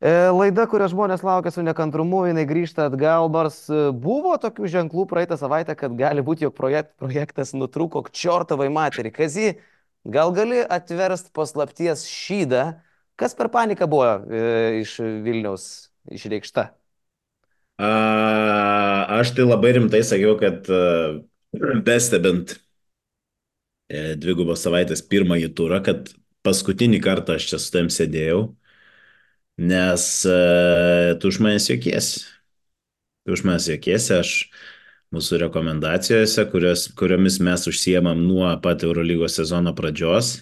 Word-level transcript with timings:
E, 0.00 0.10
Laida, 0.32 0.64
kurią 0.64 0.86
žmonės 0.94 1.20
laukia 1.20 1.50
su 1.52 1.60
nekantrumu, 1.60 2.22
jinai 2.24 2.46
grįžta 2.48 2.86
atgal, 2.88 3.26
nors 3.32 3.66
e, 3.68 3.90
buvo 3.92 4.32
tokių 4.40 4.68
ženklų 4.72 5.04
praeitą 5.10 5.36
savaitę, 5.36 5.74
kad 5.76 5.92
gali 5.98 6.24
būti, 6.24 6.46
jog 6.46 6.54
projekt, 6.56 6.94
projektas 6.96 7.52
nutrūko 7.52 8.00
kčiortavai 8.06 8.70
materiai. 8.72 9.12
Kazy, 9.12 9.50
gal 10.08 10.32
gali 10.32 10.62
atverst 10.64 11.28
paslapties 11.36 12.06
šydą, 12.08 12.62
kas 13.20 13.36
per 13.36 13.50
paniką 13.52 13.90
buvo 13.92 14.14
e, 14.24 14.80
iš 14.80 14.94
Vilniaus 15.26 15.66
išreikšta? 16.08 16.70
A, 17.80 17.90
aš 19.20 19.34
tai 19.36 19.44
labai 19.44 19.74
rimtai 19.76 20.00
sakiau, 20.00 20.32
kad 20.40 20.64
a, 20.72 20.80
bestebint 21.84 22.56
e, 23.92 24.16
dvigubos 24.16 24.64
savaitės 24.64 25.04
pirmąjį 25.12 25.52
turą, 25.60 25.84
kad 25.84 26.08
paskutinį 26.40 27.02
kartą 27.04 27.36
aš 27.36 27.50
čia 27.52 27.60
su 27.60 27.76
tam 27.76 27.92
sėdėjau, 27.92 28.46
nes 29.60 30.04
a, 30.24 31.14
tu 31.20 31.28
už 31.28 31.40
manęs 31.44 31.68
jokiesi. 31.68 32.24
Tu 33.26 33.36
už 33.36 33.44
manęs 33.44 33.68
jokiesi, 33.68 34.14
aš 34.16 34.30
mūsų 35.14 35.42
rekomendacijose, 35.44 36.46
kurios, 36.52 36.86
kuriomis 36.96 37.40
mes 37.44 37.66
užsiemam 37.68 38.22
nuo 38.24 38.48
pat 38.62 38.84
Eurolygos 38.86 39.36
sezono 39.36 39.74
pradžios, 39.76 40.38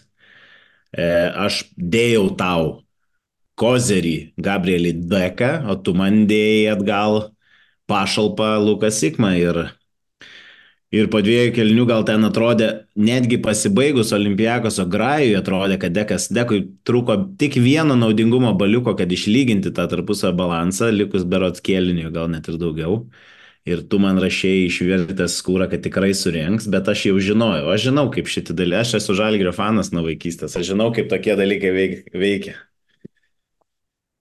e, 0.93 1.09
aš 1.35 1.65
dėjau 1.75 2.29
tau 2.39 2.69
kozerį 3.59 4.35
Gabrielį 4.39 4.93
Deką, 5.11 5.53
o 5.73 5.75
tu 5.83 5.97
man 5.99 6.27
dėjai 6.31 6.77
atgal 6.77 7.19
pašalpą 7.91 8.55
Lukas 8.63 9.01
Sikmą 9.01 9.33
ir, 9.41 9.65
ir 10.95 11.09
po 11.13 11.21
dviejų 11.25 11.53
kelnių 11.57 11.87
gal 11.89 12.05
ten 12.09 12.25
atrodė, 12.29 12.69
netgi 12.97 13.39
pasibaigus 13.45 14.13
Olimpijakos 14.17 14.79
Ograjui 14.83 15.35
atrodė, 15.39 15.79
kad 15.81 15.97
Dekas 15.97 16.29
Dekui 16.33 16.63
trūko 16.89 17.19
tik 17.41 17.59
vieno 17.61 17.97
naudingumo 17.99 18.55
baliuko, 18.59 18.97
kad 18.99 19.13
išlyginti 19.13 19.75
tą 19.77 19.89
tarpusą 19.91 20.33
balansą, 20.37 20.93
likus 20.95 21.27
berots 21.29 21.65
kelnių, 21.65 22.13
gal 22.15 22.31
net 22.33 22.49
ir 22.49 22.61
daugiau. 22.61 23.03
Ir 23.69 23.83
tu 23.91 23.99
man 24.01 24.17
rašėjai 24.23 24.69
išvirtęs 24.71 25.35
skūrą, 25.43 25.67
kad 25.69 25.83
tikrai 25.85 26.15
surinks, 26.17 26.71
bet 26.73 26.89
aš 26.89 27.09
jau 27.11 27.19
žinojau, 27.21 27.67
aš 27.75 27.91
žinau, 27.91 28.07
kaip 28.15 28.31
šitie 28.31 28.57
dalykai, 28.57 28.81
aš 28.87 28.95
esu 29.03 29.19
žalgrio 29.19 29.53
fanas 29.53 29.93
nuo 29.93 30.07
vaikystės, 30.07 30.57
aš 30.57 30.71
žinau, 30.73 30.89
kaip 30.97 31.11
tokie 31.13 31.37
dalykai 31.37 31.75
veikia. 32.17 32.57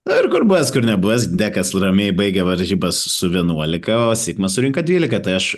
Na 0.08 0.18
ir 0.22 0.30
kur 0.32 0.46
buvęs, 0.48 0.70
kur 0.72 0.86
nebuvęs, 0.88 1.26
Dekas 1.36 1.74
ramiai 1.76 2.14
baigė 2.16 2.46
varžybas 2.48 3.00
su 3.12 3.28
11, 3.28 3.90
o 3.98 4.16
Sigmas 4.16 4.56
surinka 4.56 4.84
12. 4.86 5.20
Tai 5.26 5.36
aš 5.36 5.50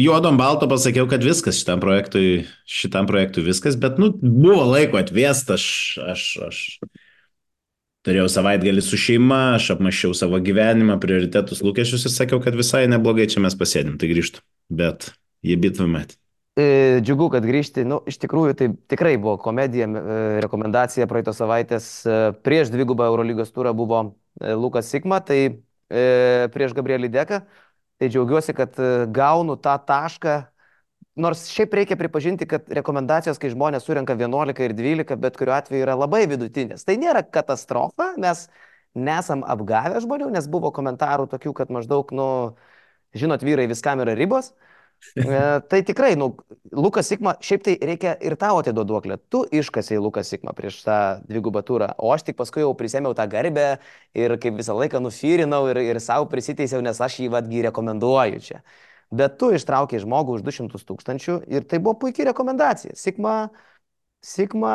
juodom 0.00 0.38
balto 0.40 0.66
pasakiau, 0.70 1.06
kad 1.10 1.22
viskas 1.22 1.60
šitam 1.60 1.82
projektui, 1.84 2.44
šitam 2.66 3.06
projektui 3.10 3.44
viskas, 3.46 3.78
bet, 3.78 4.00
nu, 4.02 4.10
buvo 4.18 4.64
laiko 4.72 4.98
atvėst, 4.98 5.52
aš, 5.54 5.66
aš, 6.10 6.26
aš 6.48 6.62
turėjau 8.04 8.26
savaitgalį 8.34 8.82
su 8.84 8.98
šeima, 9.00 9.42
aš 9.60 9.70
apmaščiau 9.76 10.16
savo 10.18 10.42
gyvenimą, 10.42 10.98
prioritetus, 11.02 11.62
lūkesčius 11.64 12.08
ir 12.08 12.16
sakiau, 12.16 12.42
kad 12.42 12.58
visai 12.58 12.84
neblogai 12.90 13.28
čia 13.30 13.44
mes 13.46 13.54
pasėdim, 13.58 13.96
tai 14.00 14.10
grįžtų. 14.10 14.42
Bet 14.74 15.12
jie 15.46 15.60
bitvamėt. 15.60 16.16
E, 16.16 16.23
džiugu, 16.54 17.28
kad 17.32 17.42
grįžti. 17.42 17.82
Nu, 17.88 17.98
iš 18.06 18.20
tikrųjų, 18.22 18.54
tai 18.54 18.68
tikrai 18.90 19.16
buvo 19.18 19.36
komedija, 19.42 19.88
e, 19.88 20.18
rekomendacija 20.44 21.08
praeitos 21.10 21.40
savaitės. 21.40 21.86
E, 22.06 22.18
prieš 22.46 22.70
dvigubą 22.70 23.08
Eurolygos 23.10 23.50
turą 23.50 23.72
buvo 23.74 24.14
Lukas 24.38 24.90
Sigma, 24.90 25.20
tai 25.20 25.62
prieš 25.88 26.72
Gabrielį 26.74 27.10
Deką. 27.12 27.44
Tai 28.00 28.08
džiaugiuosi, 28.10 28.54
kad 28.56 28.74
gaunu 29.14 29.54
tą 29.62 29.76
tašką. 29.86 30.32
Nors 31.14 31.44
šiaip 31.46 31.74
reikia 31.78 31.94
pripažinti, 31.94 32.48
kad 32.50 32.66
rekomendacijos, 32.66 33.38
kai 33.38 33.52
žmonės 33.52 33.84
surenka 33.86 34.16
11 34.18 34.64
ir 34.64 34.74
12, 34.74 35.14
bet 35.22 35.38
kuriuo 35.38 35.54
atveju 35.54 35.84
yra 35.84 35.94
labai 35.94 36.24
vidutinės. 36.26 36.82
Tai 36.82 36.96
nėra 36.98 37.22
katastrofa, 37.22 38.14
mes 38.18 38.48
nesam 38.98 39.44
apgavę 39.46 40.02
žmonių, 40.02 40.32
nes 40.34 40.50
buvo 40.50 40.72
komentarų 40.74 41.28
tokių, 41.30 41.54
kad 41.54 41.70
maždaug, 41.70 42.10
nu, 42.10 42.26
žinot, 43.14 43.46
vyrai 43.46 43.68
viskam 43.70 44.02
yra 44.02 44.16
ribos. 44.18 44.50
E, 44.50 44.73
tai 45.70 45.82
tikrai, 45.86 46.14
nu, 46.18 46.34
Lukas 46.72 47.06
Sikma, 47.06 47.36
šiaip 47.40 47.62
tai 47.62 47.74
reikia 47.80 48.14
ir 48.24 48.34
tavo 48.40 48.58
atiduoduoklę. 48.62 49.18
Tu 49.30 49.44
iškasiai 49.60 50.00
Lukas 50.02 50.30
Sikma 50.32 50.54
prieš 50.56 50.80
tą 50.86 50.96
dvigubą 51.28 51.62
turą, 51.66 51.92
o 51.98 52.10
aš 52.14 52.26
tik 52.26 52.38
paskui 52.40 52.64
jau 52.64 52.72
prisėmiau 52.78 53.14
tą 53.14 53.26
garbę 53.30 53.68
ir 54.18 54.34
kaip 54.42 54.58
visą 54.58 54.74
laiką 54.78 55.02
nufyrinau 55.04 55.68
ir, 55.70 55.82
ir 55.92 56.02
savo 56.02 56.26
prisiteisiau, 56.32 56.82
nes 56.82 56.98
aš 57.00 57.20
jį 57.22 57.30
vadgi 57.36 57.62
rekomenduoju 57.68 58.42
čia. 58.42 58.62
Bet 59.14 59.38
tu 59.38 59.52
ištraukiai 59.54 60.02
žmogų 60.02 60.40
už 60.40 60.44
200 60.48 60.82
tūkstančių 60.88 61.38
ir 61.52 61.66
tai 61.70 61.78
buvo 61.78 61.94
puikia 62.02 62.26
rekomendacija. 62.32 62.96
Sikma, 62.98 63.36
Sikma 64.24 64.74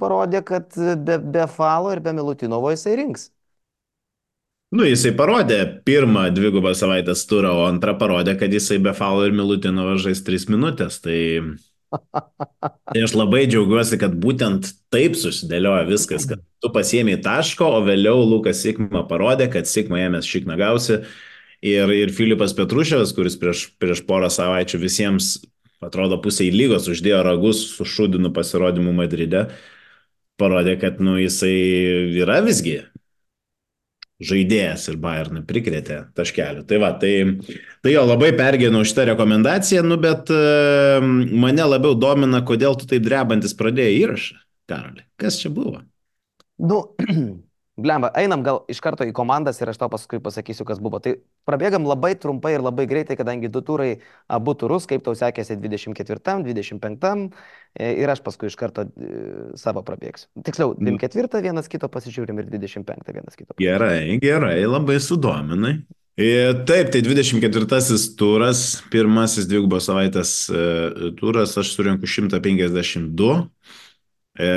parodė, 0.00 0.42
kad 0.44 0.74
be, 0.76 1.16
be 1.18 1.46
falo 1.48 1.94
ir 1.94 2.02
be 2.04 2.12
Milutinovo 2.12 2.72
jisai 2.74 2.98
rinks. 3.00 3.30
Nu, 4.70 4.84
jisai 4.86 5.10
parodė 5.18 5.64
pirmą 5.82 6.28
dvigubą 6.30 6.70
savaitės 6.78 7.24
turą, 7.26 7.56
o 7.58 7.64
antrą 7.66 7.96
parodė, 7.98 8.36
kad 8.38 8.52
jisai 8.54 8.76
be 8.82 8.92
falo 8.94 9.24
ir 9.26 9.34
Milutino 9.34 9.96
žais 9.98 10.22
3 10.22 10.46
minutės. 10.52 11.00
Tai... 11.02 11.18
tai 12.92 13.02
aš 13.02 13.16
labai 13.18 13.48
džiaugiuosi, 13.50 13.98
kad 13.98 14.14
būtent 14.22 14.68
taip 14.94 15.16
susidėlioja 15.18 15.88
viskas, 15.88 16.28
kad 16.30 16.44
tu 16.62 16.70
pasiemi 16.70 17.16
taško, 17.18 17.66
o 17.66 17.80
vėliau 17.82 18.22
Lukas 18.22 18.62
Sikma 18.62 19.02
parodė, 19.10 19.48
kad 19.50 19.66
Sikma 19.66 20.04
ėmės 20.04 20.30
šikna 20.30 20.54
gausi. 20.60 21.00
Ir, 21.66 21.90
ir 21.90 22.14
Filipas 22.14 22.54
Petruševas, 22.56 23.10
kuris 23.16 23.34
prieš, 23.42 23.66
prieš 23.82 24.04
porą 24.06 24.30
savaičių 24.30 24.78
visiems, 24.86 25.32
atrodo, 25.82 26.20
pusiai 26.22 26.54
lygos 26.54 26.86
uždėjo 26.88 27.24
ragus 27.26 27.66
su 27.74 27.88
šūdinu 27.88 28.30
pasirodymu 28.38 28.94
Madride, 28.94 29.48
parodė, 30.38 30.78
kad 30.80 31.02
nu, 31.02 31.18
jisai 31.18 31.58
yra 32.22 32.38
visgi 32.46 32.78
žaidėjas 34.20 34.86
ir 34.92 34.98
Bayernui 35.00 35.42
prikrėtė 35.48 36.00
taškelių. 36.16 36.64
Tai 36.68 36.80
va, 36.82 36.92
tai, 37.00 37.12
tai 37.84 37.94
jo 37.94 38.06
labai 38.06 38.32
pergėnau 38.36 38.84
šitą 38.86 39.08
rekomendaciją, 39.12 39.84
nu 39.86 39.98
bet 40.00 40.32
uh, 40.34 41.00
mane 41.00 41.68
labiau 41.68 41.96
domina, 41.98 42.42
kodėl 42.46 42.76
tu 42.80 42.88
taip 42.90 43.04
drebantis 43.06 43.56
pradėjai 43.58 44.00
įrašą, 44.02 44.42
Karoli. 44.70 45.06
Kas 45.20 45.40
čia 45.40 45.52
buvo? 45.54 45.80
Nu, 46.60 46.84
Blemba, 47.80 48.10
einam 48.18 48.42
gal 48.44 48.60
iš 48.68 48.80
karto 48.84 49.06
į 49.08 49.12
komandas 49.16 49.60
ir 49.62 49.70
aš 49.72 49.78
tau 49.80 49.88
paskui 49.92 50.20
pasakysiu, 50.20 50.66
kas 50.68 50.80
buvo. 50.82 50.98
Tai 51.00 51.14
prabėgam 51.48 51.86
labai 51.88 52.12
trumpai 52.18 52.52
ir 52.56 52.64
labai 52.64 52.84
greitai, 52.90 53.16
kadangi 53.16 53.48
du 53.52 53.62
turai, 53.64 54.02
abu 54.28 54.52
turus, 54.58 54.84
kaip 54.90 55.04
tau 55.06 55.14
sekėsi 55.16 55.56
24, 55.56 56.42
25 56.44 57.08
e, 57.08 57.14
ir 57.78 58.10
aš 58.10 58.22
paskui 58.24 58.50
iš 58.50 58.56
karto 58.58 58.86
e, 58.86 59.10
savo 59.60 59.84
prabėgsiu. 59.86 60.28
Tiksliau, 60.46 60.74
24 60.78 61.28
mm. 61.28 61.44
vienas 61.46 61.70
kito 61.70 61.88
pasižiūrim 61.92 62.42
ir 62.42 62.50
25 62.50 63.14
vienas 63.14 63.38
kito. 63.38 63.54
Pasižiūrim. 63.54 63.66
Gerai, 63.66 64.18
gerai, 64.22 64.56
labai 64.66 64.98
sudominai. 65.02 65.76
E, 66.20 66.50
taip, 66.68 66.90
tai 66.92 67.00
24 67.06 68.00
turas, 68.18 68.64
pirmasis 68.92 69.46
dvigubos 69.48 69.86
savaitės 69.88 70.34
turas, 71.20 71.54
aš 71.60 71.70
surinku 71.76 72.10
152. 72.10 73.38
E, 74.40 74.50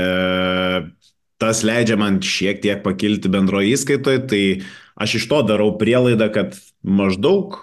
tas 1.41 1.63
leidžia 1.65 1.97
man 1.99 2.19
šiek 2.23 2.61
tiek 2.63 2.83
pakilti 2.85 3.31
bendroje 3.31 3.73
įskaitoje, 3.75 4.25
tai 4.31 4.43
aš 4.95 5.19
iš 5.19 5.29
to 5.31 5.41
darau 5.47 5.73
prielaidą, 5.79 6.29
kad 6.33 6.57
maždaug 6.83 7.57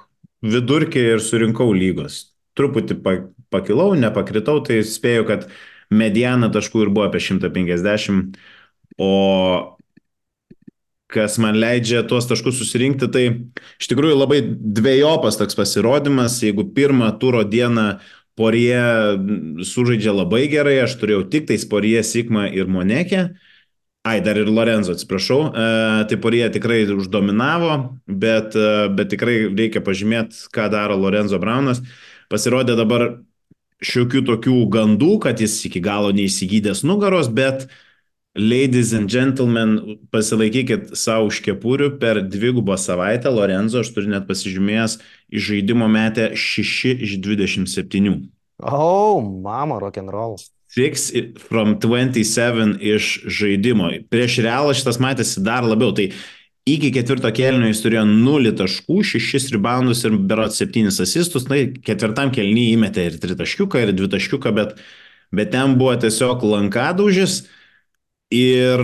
vidurkį 0.44 1.05
ir 1.15 1.22
surinkau 1.25 1.71
lygos. 1.77 2.31
Truputį 2.59 2.99
pakilau, 3.53 3.93
nepakritau, 3.99 4.61
tai 4.66 4.81
spėjau, 4.87 5.27
kad 5.28 5.50
mediana 5.91 6.50
taškų 6.53 6.87
ir 6.87 6.94
buvo 6.94 7.09
apie 7.09 7.22
150, 7.22 8.38
o 9.00 9.12
kas 11.11 11.38
man 11.43 11.59
leidžia 11.59 12.05
tuos 12.06 12.28
taškus 12.31 12.61
susirinkti, 12.61 13.11
tai 13.11 13.25
iš 13.83 13.91
tikrųjų 13.91 14.16
labai 14.19 14.41
dviejopas 14.47 15.41
toks 15.41 15.59
pasirodymas, 15.59 16.38
jeigu 16.47 16.69
pirmą 16.77 17.12
turo 17.22 17.44
dieną 17.44 17.93
Porie 18.38 18.78
sužaidžia 19.67 20.15
labai 20.15 20.47
gerai, 20.49 20.78
aš 20.81 20.94
turėjau 21.00 21.27
tik 21.28 21.50
tais 21.50 21.67
Porie, 21.69 21.99
Sigma 22.06 22.47
ir 22.49 22.71
Monekė, 22.71 23.27
Ai, 24.03 24.21
dar 24.25 24.37
ir 24.41 24.49
Lorenzo, 24.49 24.94
atsiprašau. 24.97 25.41
E, 25.53 25.65
tai 26.09 26.17
porie 26.17 26.47
tikrai 26.49 26.87
uždominavo, 26.88 27.99
bet, 28.08 28.56
e, 28.56 28.88
bet 28.96 29.11
tikrai 29.12 29.35
reikia 29.53 29.82
pažymėti, 29.85 30.46
ką 30.55 30.70
daro 30.73 30.96
Lorenzo 30.96 31.37
Braunas. 31.43 31.82
Pasirodė 32.32 32.79
dabar 32.79 33.05
šiokių 33.85 34.25
tokių 34.29 34.56
gandų, 34.73 35.15
kad 35.25 35.41
jis 35.41 35.56
iki 35.69 35.81
galo 35.85 36.12
neįsigydęs 36.17 36.82
nugaros, 36.85 37.31
bet 37.32 37.67
ladies 38.37 38.93
and 38.97 39.11
gentlemen, 39.11 39.99
pasilaikykit 40.12 40.93
savo 40.99 41.31
už 41.31 41.41
kepurių 41.47 41.94
per 42.03 42.23
dvigubą 42.23 42.77
savaitę. 42.79 43.32
Lorenzo, 43.32 43.82
aš 43.82 43.93
turiu 43.97 44.12
net 44.12 44.29
pasižymėjęs, 44.29 45.00
iš 45.32 45.50
žaidimo 45.50 45.88
metė 45.91 46.31
6 46.38 46.94
iš 47.09 47.19
27. 47.25 48.29
O, 48.61 48.71
oh, 48.71 49.21
mama, 49.25 49.81
rock 49.81 49.99
and 49.99 50.12
roll. 50.12 50.37
6 50.71 51.41
from 51.49 51.81
27 51.82 52.77
iš 52.79 53.06
žaidimo. 53.27 53.91
Prieš 54.12 54.38
realą 54.44 54.77
šitas 54.77 55.00
matėsi 55.03 55.43
dar 55.43 55.67
labiau. 55.67 55.91
Tai 55.97 56.11
iki 56.68 56.90
ketvirto 56.94 57.30
kelnio 57.34 57.70
jis 57.70 57.82
turėjo 57.84 58.04
0 58.08 58.52
taškų, 58.58 59.00
6 59.06 59.54
reboundus 59.56 60.04
ir 60.04 60.16
berot 60.18 60.54
7 60.56 60.90
asistus. 60.90 61.48
Na, 61.50 61.62
ketvirtam 61.86 62.32
kelnyje 62.34 62.76
įmetė 62.76 63.06
ir 63.10 63.16
3 63.22 63.38
taškiuką, 63.40 63.86
ir 63.86 63.94
2 63.96 64.10
taškiuką, 64.16 64.52
bet, 64.56 64.76
bet 65.34 65.52
ten 65.54 65.78
buvo 65.80 65.96
tiesiog 66.00 66.44
lankadaužis. 66.44 67.42
Ir, 68.30 68.78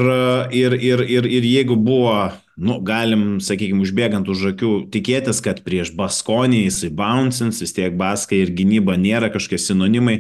ir, 0.50 0.74
ir, 0.74 1.04
ir, 1.06 1.26
ir 1.30 1.44
jeigu 1.46 1.76
buvo, 1.78 2.32
nu, 2.58 2.80
galim, 2.82 3.36
sakykime, 3.38 3.84
užbėgant 3.84 4.26
už 4.26 4.48
akių, 4.50 4.70
tikėtis, 4.90 5.38
kad 5.44 5.60
prieš 5.62 5.92
Baskonį 5.94 6.64
jisai 6.64 6.90
bouncins, 6.90 7.60
vis 7.62 7.76
tiek 7.76 7.94
Baskai 7.94 8.40
ir 8.42 8.50
gynyba 8.58 8.96
nėra 8.98 9.30
kažkokie 9.30 9.60
sinonimai, 9.62 10.16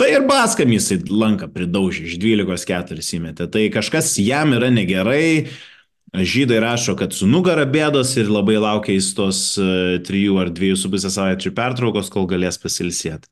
tai 0.00 0.14
ir 0.14 0.24
Baskam 0.24 0.72
jisai 0.72 1.02
lanką 1.04 1.50
pridaužė, 1.52 2.06
iš 2.08 2.16
12-4 2.22 3.04
įmetė. 3.18 3.50
Tai 3.52 3.66
kažkas 3.76 4.14
jam 4.24 4.56
yra 4.56 4.72
negerai, 4.72 5.52
Žydai 6.14 6.58
rašo, 6.60 6.96
kad 6.98 7.14
su 7.14 7.26
nugara 7.30 7.62
bėdos 7.70 8.16
ir 8.18 8.30
labai 8.32 8.56
laukia 8.58 8.96
jis 8.96 9.12
tos 9.14 9.40
e, 9.62 9.98
trijų 10.02 10.40
ar 10.42 10.48
dviejų 10.50 10.78
su 10.80 10.90
pusę 10.90 11.10
savaičių 11.14 11.52
pertraukos, 11.54 12.10
kol 12.10 12.26
galės 12.30 12.58
pasilsėti. 12.58 13.30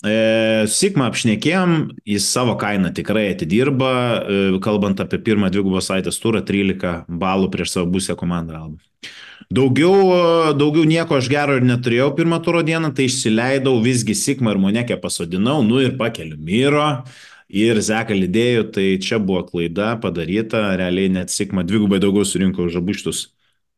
E, 0.00 0.64
Sigma 0.72 1.10
apšnekėjom, 1.10 1.74
jis 2.08 2.30
savo 2.32 2.54
kainą 2.60 2.88
tikrai 2.96 3.26
atidirba, 3.34 3.92
e, 4.16 4.38
kalbant 4.64 5.04
apie 5.04 5.20
pirmą 5.26 5.52
dvigubos 5.52 5.90
savaitės 5.90 6.18
turą, 6.22 6.40
13 6.48 7.04
balų 7.20 7.52
prieš 7.52 7.76
savo 7.76 7.92
būsę 7.92 8.16
komandą 8.16 8.62
Alba. 8.62 9.12
Daugiau, 9.52 10.08
daugiau 10.56 10.88
nieko 10.88 11.18
aš 11.20 11.28
gero 11.28 11.58
ir 11.58 11.68
neturėjau 11.68 12.08
pirmą 12.16 12.40
turo 12.42 12.64
dieną, 12.64 12.94
tai 12.96 13.10
išsileidau 13.10 13.76
visgi 13.84 14.16
Sigma 14.16 14.54
ir 14.54 14.62
Monekę 14.62 14.96
pasodinau, 15.02 15.60
nu 15.66 15.84
ir 15.84 15.98
pakeliu 16.00 16.40
Myro 16.40 17.04
ir 17.48 17.80
Zeką 17.82 18.16
lydėjau, 18.16 18.66
tai 18.74 18.86
čia 19.02 19.20
buvo 19.22 19.44
klaida 19.48 19.94
padaryta, 20.00 20.74
realiai 20.80 21.12
net 21.12 21.32
Sigma 21.34 21.64
dvigubai 21.66 22.00
daugiau 22.02 22.26
surinko 22.28 22.68
už 22.68 22.80
abu 22.80 22.96
šitus 22.96 23.28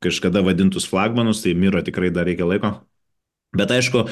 kažkada 0.04 0.42
vadintus 0.44 0.86
flagmanus, 0.88 1.42
tai 1.42 1.54
Myro 1.54 1.82
tikrai 1.82 2.10
dar 2.10 2.28
reikia 2.28 2.48
laiko. 2.48 2.72
Bet 3.56 3.72
aišku, 3.72 4.04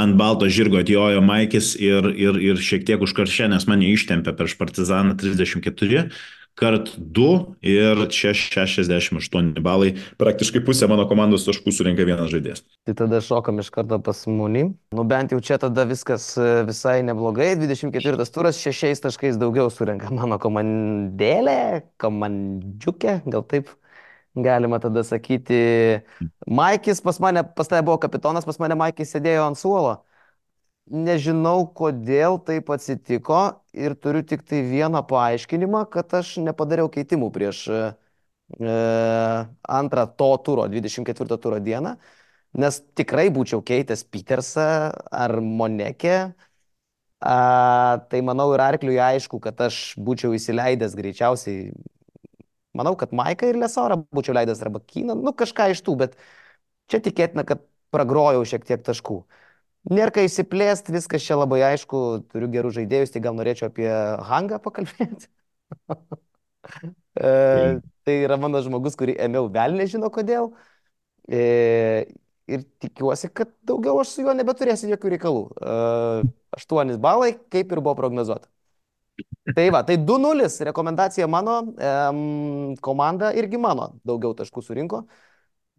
ant 0.00 0.16
balto 0.18 0.48
žirgo 0.50 0.80
atjojo 0.80 1.22
Maikis 1.22 1.74
ir, 1.78 2.10
ir, 2.18 2.38
ir 2.40 2.60
šiek 2.60 2.86
tiek 2.88 3.02
užkaršė, 3.02 3.50
nes 3.52 3.66
mane 3.70 3.92
ištempė 3.94 4.34
prieš 4.36 4.56
Partizaną 4.58 5.16
34 5.20 6.08
kart 6.60 6.92
2 6.98 7.30
ir 7.64 8.02
čia 8.12 8.34
68 8.34 9.62
balai. 9.64 9.94
Praktiškai 10.20 10.62
pusė 10.66 10.88
mano 10.90 11.06
komandos 11.08 11.46
taškų 11.48 11.72
surinka 11.74 12.04
vienas 12.08 12.30
žaidėjas. 12.32 12.62
Tai 12.88 12.96
tada 13.02 13.22
šokam 13.24 13.62
iš 13.62 13.72
karto 13.74 14.00
pas 14.04 14.22
Mūnį. 14.28 14.66
Nu 14.96 15.06
bent 15.08 15.32
jau 15.34 15.40
čia 15.44 15.58
tada 15.62 15.86
viskas 15.88 16.32
e, 16.36 16.50
visai 16.68 17.00
neblogai. 17.06 17.54
24 17.60 18.28
turas, 18.34 18.60
6 18.60 19.04
taškais 19.06 19.40
daugiau 19.40 19.72
surinka 19.72 20.12
mano 20.20 20.40
komandėlė, 20.42 21.86
komandžiukė, 22.02 23.20
gal 23.30 23.46
taip 23.48 23.72
galima 24.36 24.78
tada 24.82 25.02
sakyti. 25.06 26.02
Maikis 26.46 27.00
pas 27.02 27.18
mane, 27.20 27.42
pas 27.56 27.68
tai 27.68 27.82
buvo 27.82 27.98
kapitonas, 28.02 28.46
pas 28.46 28.60
mane 28.62 28.76
Maikis 28.78 29.16
sėdėjo 29.16 29.48
ant 29.48 29.58
suolo. 29.58 30.00
Nežinau, 30.90 31.68
kodėl 31.78 32.40
taip 32.42 32.70
atsitiko 32.74 33.38
ir 33.78 33.94
turiu 33.94 34.24
tik 34.26 34.42
tai 34.42 34.64
vieną 34.66 35.04
paaiškinimą, 35.06 35.84
kad 35.92 36.10
aš 36.18 36.32
nepadariau 36.42 36.90
keitimų 36.90 37.28
prieš 37.34 37.60
e, 37.70 37.82
antrą 39.78 40.06
to 40.18 40.30
turo, 40.46 40.66
24 40.72 41.38
turo 41.38 41.60
dieną, 41.62 41.94
nes 42.58 42.80
tikrai 42.98 43.28
būčiau 43.30 43.62
keitęs 43.62 44.02
Petersą 44.10 44.66
ar 45.14 45.36
Monekę. 45.40 46.16
A, 47.20 48.00
tai 48.10 48.22
manau 48.24 48.48
ir 48.56 48.62
arkliui 48.64 48.98
aišku, 49.04 49.38
kad 49.44 49.60
aš 49.60 49.94
būčiau 50.00 50.34
įsileidęs 50.34 50.96
greičiausiai 50.98 51.70
Manau, 52.76 52.94
kad 52.98 53.10
Maiką 53.16 53.48
ir 53.50 53.58
Lesorą 53.58 53.96
būčiau 54.14 54.34
leidęs 54.36 54.60
arba 54.62 54.80
Kyną, 54.92 55.16
nu 55.18 55.32
kažką 55.34 55.70
iš 55.72 55.80
tų, 55.86 55.96
bet 56.04 56.14
čia 56.90 57.00
tikėtina, 57.02 57.42
kad 57.48 57.64
pragrojau 57.94 58.44
šiek 58.46 58.66
tiek 58.68 58.84
taškų. 58.86 59.16
Nėra 59.88 60.12
ką 60.12 60.26
įsiplėst, 60.26 60.90
viskas 60.92 61.24
čia 61.24 61.38
labai 61.40 61.62
aišku, 61.70 62.00
turiu 62.28 62.50
gerų 62.52 62.72
žaidėjus, 62.76 63.14
tai 63.14 63.22
gal 63.24 63.36
norėčiau 63.38 63.70
apie 63.70 63.88
Hangą 64.28 64.58
pakalbėti. 64.60 65.30
e, 67.16 67.32
tai 68.04 68.16
yra 68.26 68.36
mano 68.40 68.60
žmogus, 68.60 68.98
kurį 69.00 69.16
ėmiau 69.24 69.48
vėl 69.52 69.78
nežino 69.80 70.12
kodėl. 70.12 70.52
E, 71.32 71.40
ir 72.50 72.66
tikiuosi, 72.84 73.32
kad 73.32 73.54
daugiau 73.64 74.02
aš 74.02 74.12
su 74.12 74.26
juo 74.26 74.36
nebeturėsiu 74.36 74.92
jokių 74.92 75.14
reikalų. 75.16 75.44
E, 75.48 76.30
8 76.60 76.96
balai, 77.00 77.32
kaip 77.48 77.72
ir 77.72 77.80
buvo 77.80 77.96
prognozuota. 77.96 78.50
Tai 79.54 79.66
va, 79.72 79.82
tai 79.84 79.96
2-0 79.96 80.64
rekomendacija 80.64 81.26
mano, 81.28 81.56
um, 81.72 82.76
komanda 82.80 83.32
irgi 83.36 83.58
mano 83.60 83.90
daugiau 84.06 84.32
taškų 84.36 84.62
surinko, 84.64 85.02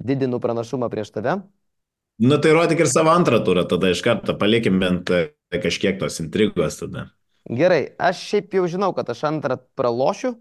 didinu 0.01 0.39
pranašumą 0.44 0.89
prieš 0.94 1.13
tave. 1.15 1.39
Nu 2.21 2.38
tai 2.38 2.51
rodyk 2.53 2.83
ir 2.83 2.89
savo 2.89 3.09
antrą 3.09 3.39
turą, 3.41 3.63
tada 3.65 3.89
iš 3.89 4.03
karto 4.06 4.35
palikim 4.38 4.77
bent 4.81 5.09
e, 5.09 5.23
kažkiek 5.50 5.97
tos 5.97 6.19
intrigos 6.21 6.77
tada. 6.77 7.07
Gerai, 7.50 7.95
aš 7.97 8.21
šiaip 8.27 8.53
jau 8.59 8.68
žinau, 8.69 8.91
kad 8.94 9.09
aš 9.09 9.23
antrą 9.25 9.57
pralošiu, 9.79 10.35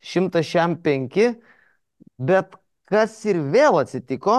105, 0.00 1.18
bet 2.16 2.56
kas 2.88 3.18
ir 3.28 3.42
vėl 3.52 3.76
atsitiko, 3.82 4.38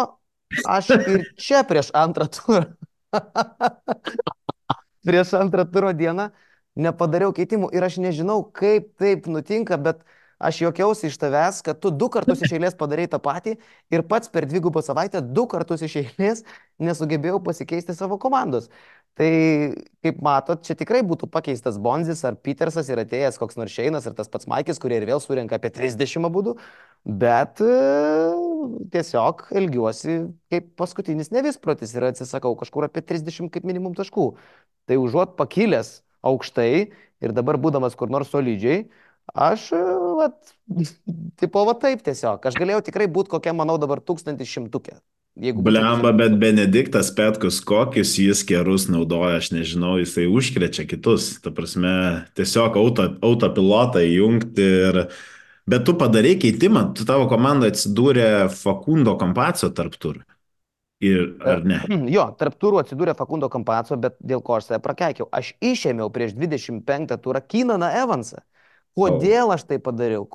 aš 0.66 0.90
ir 0.98 1.28
čia 1.38 1.62
prieš 1.70 1.92
antrą 1.94 2.26
turą. 2.34 2.66
prieš 5.06 5.36
antrą 5.38 5.70
turo 5.70 5.94
dieną 5.94 6.32
nepadariau 6.80 7.36
keitimų 7.38 7.70
ir 7.76 7.86
aš 7.86 8.00
nežinau, 8.02 8.42
kaip 8.50 8.96
taip 8.98 9.30
nutinka, 9.30 9.78
bet 9.78 10.02
aš 10.40 10.62
jokiausi 10.64 11.10
iš 11.10 11.18
tavęs, 11.20 11.60
kad 11.66 11.80
tu 11.84 11.92
du 11.92 12.08
kartus 12.12 12.42
iš 12.46 12.56
eilės 12.56 12.78
padarai 12.80 13.10
tą 13.12 13.20
patį 13.24 13.58
ir 13.92 14.06
pats 14.08 14.32
per 14.32 14.48
dvigubą 14.48 14.82
savaitę 14.86 15.22
du 15.22 15.46
kartus 15.52 15.84
iš 15.84 15.98
eilės 16.04 16.46
nesugebėjau 16.80 17.42
pasikeisti 17.44 17.96
savo 17.96 18.18
komandos. 18.22 18.70
Tai, 19.20 19.32
kaip 20.00 20.22
matot, 20.24 20.62
čia 20.64 20.78
tikrai 20.80 21.02
būtų 21.04 21.28
pakeistas 21.28 21.76
Bonzis 21.82 22.22
ar 22.24 22.38
Petersas 22.40 22.88
ir 22.88 23.02
atėjęs 23.02 23.40
koks 23.42 23.58
nors 23.60 23.74
Šeinas 23.76 24.06
ir 24.08 24.14
tas 24.16 24.32
pats 24.32 24.48
Maikis, 24.48 24.80
kurie 24.80 24.96
ir 25.02 25.08
vėl 25.10 25.20
surenka 25.20 25.58
apie 25.60 25.74
30 25.76 26.30
būdų, 26.32 26.54
bet 27.20 27.60
e, 27.60 27.74
tiesiog 28.94 29.44
elgiuosi 29.60 30.22
kaip 30.54 30.72
paskutinis 30.80 31.34
nevisprotis 31.36 31.92
ir 31.98 32.08
atsisakau 32.14 32.54
kažkur 32.62 32.88
apie 32.88 33.04
30 33.04 33.52
kaip 33.52 33.68
minimum 33.68 33.98
taškų. 33.98 34.30
Tai 34.88 35.02
užuot 35.04 35.36
pakilęs 35.42 35.98
aukštai 36.24 36.72
ir 37.20 37.36
dabar 37.36 37.60
būdamas 37.60 38.00
kur 38.00 38.08
nors 38.08 38.32
solidžiai, 38.32 38.86
aš, 39.34 39.70
vat, 40.20 40.38
tipo, 41.40 41.64
va 41.68 41.76
taip 41.80 42.04
tiesiog, 42.06 42.46
aš 42.46 42.58
galėjau 42.60 42.84
tikrai 42.90 43.08
būti 43.12 43.34
kokia, 43.36 43.56
manau, 43.58 43.78
dabar 43.82 44.02
tūkstantis 44.04 44.50
šimtukė. 44.50 45.00
Blemba, 45.40 46.12
bet 46.12 46.36
Benediktas 46.40 47.14
Petkus, 47.16 47.62
kokius 47.64 48.18
jis 48.20 48.42
gerus 48.48 48.90
naudoja, 48.92 49.38
aš 49.40 49.54
nežinau, 49.56 49.94
jisai 50.02 50.26
užkrečia 50.28 50.84
kitus. 50.90 51.38
Ta 51.44 51.54
prasme, 51.56 52.26
tiesiog 52.36 52.76
auto, 52.80 53.10
autopilotą 53.24 54.04
įjungti 54.04 54.72
ir... 54.90 55.06
Bet 55.70 55.84
tu 55.86 55.94
padarai 55.94 56.34
keitimą, 56.42 56.88
tu 56.98 57.06
tavo 57.06 57.28
komanda 57.30 57.70
atsidūrė 57.70 58.50
Fakundo 58.50 59.14
kompacijo 59.22 59.70
tarp 59.78 60.00
turų. 60.02 60.24
Ir 61.00 61.38
ar 61.46 61.62
ne? 61.64 61.80
Jo, 62.16 62.26
tarp 62.40 62.58
turų 62.60 62.82
atsidūrė 62.82 63.16
Fakundo 63.16 63.48
Kampaco, 63.52 63.96
bet 64.02 64.18
dėl 64.20 64.42
ko 64.44 64.58
aš 64.58 64.68
save 64.68 64.82
prakeikiau. 64.84 65.30
Aš 65.32 65.54
išėmiau 65.64 66.10
prieš 66.12 66.36
25 66.36 67.16
turą 67.24 67.42
Kynaną 67.46 67.92
Evansą. 68.02 68.44
Kodėl 68.98 69.54
aš 69.54 69.66
tai 69.70 69.80
padariau? 69.84 70.26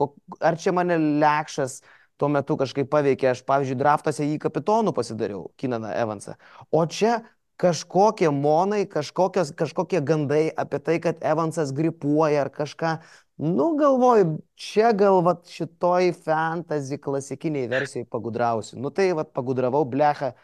Ar 0.41 0.59
čia 0.61 0.73
mane 0.77 0.97
lekšas 1.21 1.81
tuo 2.21 2.31
metu 2.33 2.57
kažkaip 2.61 2.89
paveikė? 2.93 3.33
Aš, 3.33 3.43
pavyzdžiui, 3.49 3.79
draftuose 3.81 4.27
jį 4.29 4.39
kapitonų 4.45 4.95
pasidariau, 4.97 5.49
Kynaną 5.61 5.93
Evansą. 5.99 6.37
O 6.71 6.85
čia 6.87 7.23
kažkokie 7.61 8.31
monai, 8.35 8.85
kažkokie 8.91 10.01
gandai 10.03 10.49
apie 10.51 10.81
tai, 10.83 10.99
kad 11.03 11.21
Evansas 11.23 11.75
gripuoja 11.75 12.47
ar 12.47 12.51
kažką. 12.55 12.97
Nu, 13.45 13.73
galvoju, 13.79 14.39
čia 14.55 14.93
galvat 14.95 15.49
šitoj 15.51 16.13
fantasy 16.25 16.99
klasikiniai 17.03 17.71
versijai 17.71 18.07
pagudrausiu. 18.07 18.79
Nu 18.79 18.95
tai 18.95 19.11
vad 19.19 19.33
pagudravau, 19.35 19.83
blecha, 19.91 20.35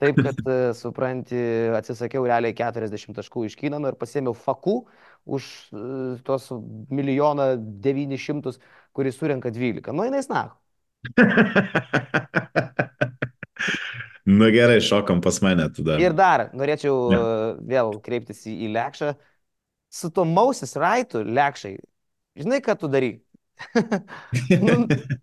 Taip, 0.00 0.16
kad, 0.24 0.38
e, 0.48 0.58
supranti, 0.76 1.40
atsisakiau 1.76 2.24
realiai 2.24 2.56
40 2.56 3.16
taškų 3.18 3.44
iš 3.48 3.56
Kinano 3.60 3.90
ir 3.92 3.98
pasėmiau 4.00 4.32
fakų 4.36 4.78
už 5.24 5.72
e, 5.72 5.76
tos 6.26 6.50
milijoną 6.90 7.56
900, 7.82 8.58
kuris 8.92 9.18
surenka 9.18 9.50
12. 9.50 9.92
Nu, 9.92 10.04
jinai 10.04 10.22
snako. 10.22 10.56
nu 14.38 14.50
gerai, 14.52 14.80
šokam 14.84 15.20
pas 15.20 15.40
mane 15.42 15.68
tada. 15.76 15.98
Ir 16.02 16.12
dar 16.16 16.48
norėčiau 16.56 16.96
ja. 17.12 17.20
E, 17.20 17.22
vėl 17.72 17.96
kreiptis 18.04 18.46
į, 18.48 18.56
į 18.66 18.72
Lekšą. 18.76 19.14
Su 19.90 20.10
to 20.14 20.24
Mausis 20.28 20.76
Raitu, 20.78 21.24
Lekšai, 21.26 21.74
žinai, 22.38 22.60
ką 22.62 22.76
tu 22.78 22.90
darai? 22.90 23.14
nu, 24.66 24.74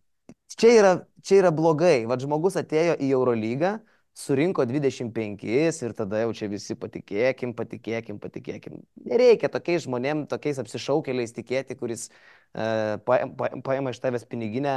čia, 0.60 0.72
yra, 0.72 0.92
čia 1.24 1.44
yra 1.44 1.52
blogai. 1.56 2.02
Vad 2.10 2.24
žmogus 2.24 2.60
atėjo 2.60 2.98
į 3.00 3.14
Eurolygą 3.16 3.78
surinko 4.18 4.66
25 4.66 5.46
ir 5.86 5.94
tada 5.98 6.24
jau 6.24 6.32
čia 6.36 6.50
visi 6.50 6.76
patikėkim, 6.80 7.54
patikėkim, 7.58 8.18
patikėkim. 8.24 8.80
Nereikia 9.06 9.50
tokiais 9.54 9.86
žmonėm, 9.86 10.26
tokiais 10.32 10.58
apsišaukėliais 10.64 11.36
tikėti, 11.36 11.78
kuris 11.78 12.08
uh, 12.10 12.98
paima 13.06 13.94
iš 13.94 14.02
tavęs 14.02 14.26
piniginę, 14.30 14.76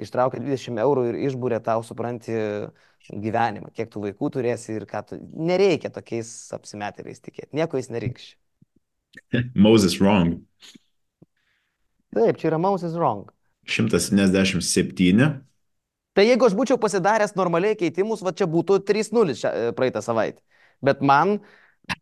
ištraukia 0.00 0.40
20 0.40 0.80
eurų 0.84 1.06
ir 1.10 1.20
išbūrė 1.28 1.60
tau, 1.64 1.84
supranti, 1.84 2.34
gyvenimą, 3.08 3.70
kiek 3.76 3.92
tu 3.92 4.02
vaikų 4.02 4.32
turėsi 4.38 4.78
ir 4.78 4.88
ką 4.88 5.04
tu. 5.10 5.20
Nereikia 5.36 5.92
tokiais 5.92 6.32
apsimetėliais 6.56 7.20
tikėti. 7.24 7.52
Nieko 7.60 7.80
jis 7.80 7.92
nereikš. 7.92 8.32
Moses 9.66 10.00
wrong. 10.00 10.40
Taip, 12.14 12.38
čia 12.40 12.48
yra 12.50 12.58
Moses 12.58 12.94
Wrong. 12.96 13.28
177. 13.68 15.47
Tai 16.18 16.24
jeigu 16.26 16.48
aš 16.48 16.54
būčiau 16.58 16.80
pasidaręs 16.82 17.36
normaliai 17.38 17.76
keitimus, 17.78 18.24
va 18.26 18.32
čia 18.34 18.48
būtų 18.50 18.80
3-0 18.82 19.36
šią- 19.38 19.52
e, 19.54 19.74
praeitą 19.76 20.02
savaitę. 20.02 20.42
Bet 20.82 20.98
man 20.98 21.36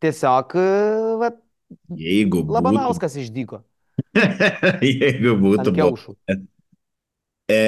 tiesiog, 0.00 0.54
e, 0.56 0.68
va, 1.20 1.30
Jeigu 1.98 2.44
būtų, 2.46 2.54
Labanauskas 2.54 3.16
išdyko 3.20 3.58
jeigu 4.86 5.34
būtų 5.40 5.72
kiaušų. 5.76 6.14
E, 7.50 7.58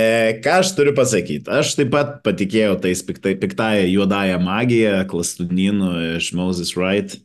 ką 0.43 0.55
aš 0.63 0.73
turiu 0.79 0.95
pasakyti? 0.97 1.51
Aš 1.53 1.75
taip 1.79 1.93
pat 1.93 2.17
patikėjau 2.25 2.79
tais 2.83 3.03
piktai, 3.05 3.37
piktąją 3.39 3.85
juodąją 3.93 4.41
magiją, 4.43 4.95
klastunynų 5.11 5.93
iš 6.17 6.33
Moses 6.39 6.73
Wright. 6.79 7.19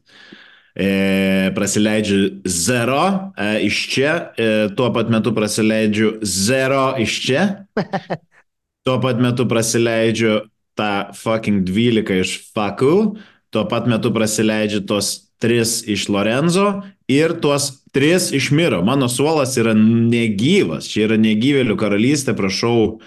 E, 0.73 1.51
prasileidžiu 1.53 2.41
0 2.49 2.99
e, 3.37 3.49
iš 3.69 3.81
čia, 3.93 4.13
e, 4.33 4.51
tuo 4.73 4.89
pat 4.93 5.09
metu 5.13 5.33
prasileidžiu 5.33 6.15
0 6.25 6.85
iš 7.05 7.17
čia, 7.27 7.43
tuo 8.83 8.99
pat 9.03 9.19
metu 9.21 9.47
prasileidžiu 9.49 10.43
tą 10.77 11.13
fucking 11.15 11.63
12 11.67 12.19
iš 12.23 12.35
fakų, 12.55 12.95
tuo 13.53 13.63
pat 13.69 13.87
metu 13.89 14.11
prasileidžiu 14.13 14.83
tos 14.89 15.29
3 15.43 15.83
iš 15.93 16.07
Lorenzo 16.11 16.83
ir 17.11 17.35
tuos 17.43 17.83
3 17.95 18.31
iš 18.35 18.51
Miro. 18.55 18.81
Mano 18.85 19.09
suolas 19.11 19.57
yra 19.59 19.75
negyvas, 19.77 20.87
čia 20.89 21.07
yra 21.07 21.19
negyvėlių 21.19 21.77
karalystė, 21.79 22.35
prašau 22.37 23.01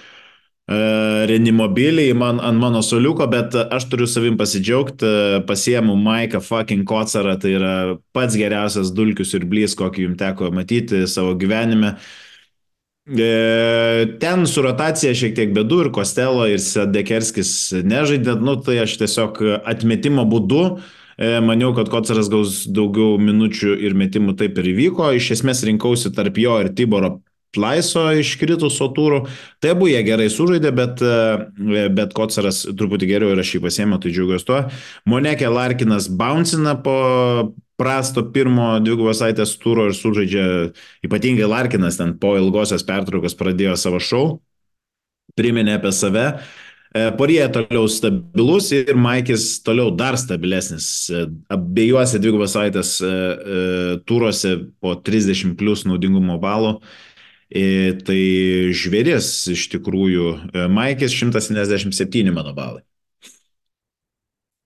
renimobiliai 0.67 2.11
man, 2.19 2.41
ant 2.43 2.59
mano 2.59 2.81
soliuko, 2.83 3.29
bet 3.31 3.55
aš 3.55 3.85
turiu 3.87 4.09
savim 4.11 4.35
pasidžiaugti, 4.39 5.45
pasiemu 5.47 5.95
Maiką 5.95 6.41
fucking 6.43 6.83
Kocarą, 6.89 7.37
tai 7.39 7.53
yra 7.55 7.75
pats 8.17 8.35
geriausias 8.35 8.91
dulkius 8.91 9.37
ir 9.39 9.47
blys, 9.47 9.77
kokį 9.79 10.09
jums 10.09 10.19
teko 10.19 10.51
matyti 10.55 11.05
savo 11.07 11.37
gyvenime. 11.39 11.95
E, 11.95 12.26
Ten 13.07 14.47
su 14.51 14.63
rotacija 14.65 15.13
šiek 15.15 15.37
tiek 15.37 15.53
bėdų 15.55 15.85
ir 15.85 15.91
Kostelo 15.95 16.49
ir 16.51 16.59
Sedekerskis 16.59 17.51
nežaidė, 17.87 18.35
nu 18.43 18.57
tai 18.59 18.81
aš 18.83 18.97
tiesiog 18.99 19.39
atmetimo 19.63 20.25
būdu 20.27 20.63
e, 20.75 21.37
maniau, 21.39 21.71
kad 21.77 21.87
Kocaras 21.93 22.27
gaus 22.33 22.65
daugiau 22.67 23.15
minučių 23.23 23.77
ir 23.87 23.95
metimų 23.95 24.35
taip 24.41 24.59
ir 24.59 24.73
įvyko. 24.73 25.13
Iš 25.15 25.37
esmės 25.37 25.63
rinkausi 25.69 26.11
tarp 26.17 26.41
jo 26.43 26.59
ir 26.65 26.73
Tiboro 26.75 27.21
Plaiso 27.55 28.09
iškritusio 28.19 28.91
turų. 28.97 29.21
Tai 29.63 29.77
abu 29.77 29.87
jie 29.87 30.03
gerai 30.05 30.27
sužaidė, 30.27 30.75
bet, 30.75 30.99
e, 30.99 31.87
bet 31.95 32.17
Kocaras 32.17 32.65
truputį 32.67 33.13
geriau 33.13 33.37
ir 33.37 33.45
aš 33.45 33.55
jį 33.55 33.63
pasėmiau, 33.69 34.03
tai 34.03 34.11
džiaugiuosi 34.17 34.51
tuo. 34.51 34.65
Monekė 35.15 35.55
Larkinas 35.55 36.11
bouncina 36.11 36.75
po 36.75 36.99
prasto 37.81 38.25
pirmo 38.33 38.77
dvigubos 38.83 39.21
saitės 39.23 39.57
turo 39.61 39.89
ir 39.89 39.97
sužaidžia 39.97 40.45
ypatingai 41.07 41.49
Larkinas 41.51 41.99
ten 42.01 42.15
po 42.21 42.35
ilgosios 42.39 42.87
pertraukos 42.87 43.37
pradėjo 43.39 43.77
savo 43.81 44.01
šou, 44.03 44.25
priminė 45.37 45.77
apie 45.79 45.93
save. 45.93 46.27
E, 46.97 47.09
Porie 47.19 47.43
toliau 47.53 47.89
stabilus 47.93 48.71
ir 48.77 48.97
Maikis 48.97 49.49
toliau 49.67 49.91
dar 49.93 50.17
stabilesnis. 50.21 50.89
E, 51.11 51.27
Abiejuose 51.53 52.23
dvigubos 52.23 52.57
savaitės 52.57 52.97
turuose 54.09 54.57
po 54.81 54.97
30 54.97 55.57
plus 55.61 55.85
naudingumo 55.89 56.41
balų. 56.43 56.79
E, 56.81 57.95
Tai 58.07 58.19
žvėris 58.75 59.29
iš 59.53 59.69
tikrųjų, 59.77 60.27
e, 60.51 60.67
Maikis 60.73 61.15
177 61.15 62.33
mano 62.35 62.55
balai. 62.57 62.83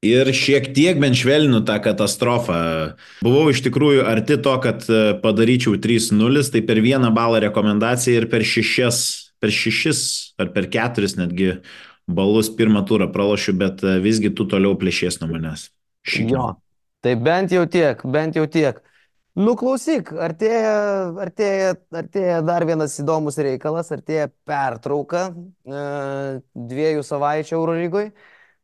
Ir 0.00 0.30
šiek 0.33 0.71
tiek 0.73 0.97
bent 0.97 1.19
švelninu 1.19 1.61
tą 1.69 1.76
katastrofą. 1.85 2.57
Buvau 3.21 3.50
iš 3.52 3.61
tikrųjų 3.66 4.07
arti 4.09 4.38
to, 4.40 4.54
kad 4.64 4.87
e, 4.88 5.00
padaryčiau 5.21 5.76
3-0, 5.76 6.40
tai 6.54 6.62
per 6.64 6.80
vieną 6.80 7.11
balą 7.12 7.42
rekomendaciją 7.45 8.23
ir 8.23 8.26
per 8.33 8.47
šešias, 8.49 9.02
per 9.45 9.52
šešis 9.52 10.00
ar 10.40 10.54
per 10.54 10.71
keturis 10.73 11.19
netgi 11.21 11.59
balus 12.09 12.49
pirmą 12.57 12.87
turą 12.88 13.11
pralašiu, 13.12 13.52
bet 13.61 13.85
e, 13.85 13.99
visgi 14.00 14.33
tu 14.33 14.49
toliau 14.49 14.73
plėšies 14.80 15.21
nuo 15.21 15.35
manęs. 15.35 15.69
Jo, 16.16 16.54
tai 17.04 17.14
bent 17.21 17.52
jau 17.52 17.66
tiek, 17.69 18.00
bent 18.09 18.40
jau 18.40 18.49
tiek. 18.49 18.80
Nu, 19.38 19.52
klausyk, 19.54 20.11
artėja, 20.16 20.73
artėja, 21.23 21.75
artėja 21.95 22.40
dar 22.42 22.64
vienas 22.66 22.97
įdomus 22.99 23.37
reikalas, 23.38 23.92
artėja 23.95 24.26
pertrauka 24.49 25.28
e, 25.30 25.85
dviejų 26.73 27.04
savaičių 27.07 27.54
Eurolygoj, 27.61 28.11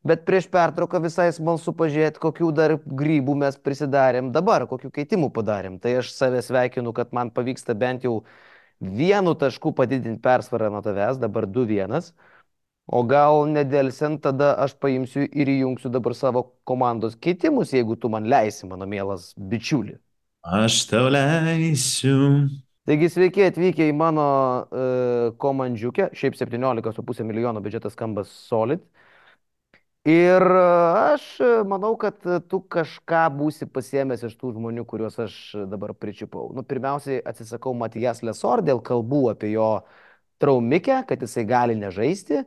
bet 0.07 0.25
prieš 0.29 0.47
pertrauką 0.53 1.01
visai 1.05 1.29
smalsu 1.35 1.75
pažiūrėti, 1.77 2.21
kokių 2.23 2.51
dar 2.55 2.77
grybų 2.79 3.35
mes 3.43 3.59
prisidarėm 3.59 4.31
dabar, 4.35 4.67
kokių 4.71 4.93
keitimų 4.95 5.31
padarėm. 5.35 5.81
Tai 5.83 5.99
aš 6.03 6.13
save 6.15 6.43
sveikinu, 6.47 6.95
kad 6.97 7.13
man 7.17 7.33
pavyksta 7.35 7.75
bent 7.79 8.07
jau 8.07 8.21
vienu 8.81 9.35
tašku 9.39 9.73
padidinti 9.77 10.23
persvarą 10.23 10.71
nuo 10.73 10.83
tavęs, 10.85 11.21
dabar 11.23 11.49
2-1. 11.51 12.13
O 12.87 13.03
gal 13.03 13.49
nedėlsiant, 13.51 14.21
tada 14.23 14.53
aš 14.63 14.77
paimsiu 14.79 15.25
ir 15.27 15.49
įjungsiu 15.51 15.91
dabar 15.91 16.15
savo 16.15 16.45
komandos 16.69 17.17
keitimus, 17.19 17.73
jeigu 17.75 17.97
tu 17.99 18.11
man 18.13 18.29
leisi, 18.31 18.69
mano 18.71 18.87
mielas 18.87 19.33
bičiuli. 19.35 19.97
Aš 20.47 20.85
tau 20.93 21.09
leisiu. 21.11 22.47
Taigi 22.87 23.09
sveiki 23.11 23.43
atvykę 23.49 23.89
į 23.91 23.95
mano 23.99 24.27
uh, 24.63 25.33
komandžiukę, 25.43 26.13
šiaip 26.15 26.37
17,5 26.39 27.27
milijono 27.27 27.59
biudžetas 27.65 27.97
skamba 27.99 28.23
solid. 28.29 28.85
Ir 30.07 30.43
uh, 30.43 31.15
aš 31.17 31.25
manau, 31.67 31.97
kad 31.99 32.21
tu 32.47 32.61
kažką 32.71 33.25
būsi 33.35 33.67
pasiemęs 33.67 34.23
iš 34.29 34.37
tų 34.39 34.53
žmonių, 34.55 34.85
kuriuos 34.87 35.17
aš 35.25 35.39
dabar 35.67 35.97
pričipau. 35.99 36.53
Nu, 36.55 36.63
pirmiausiai 36.63 37.19
atsisakau 37.27 37.75
Matijas 37.75 38.23
Lesor 38.23 38.63
dėl 38.63 38.79
kalbų 38.87 39.25
apie 39.33 39.51
jo 39.57 39.71
traumikę, 40.39 41.01
kad 41.09 41.25
jisai 41.25 41.43
gali 41.49 41.75
nežaisti. 41.81 42.45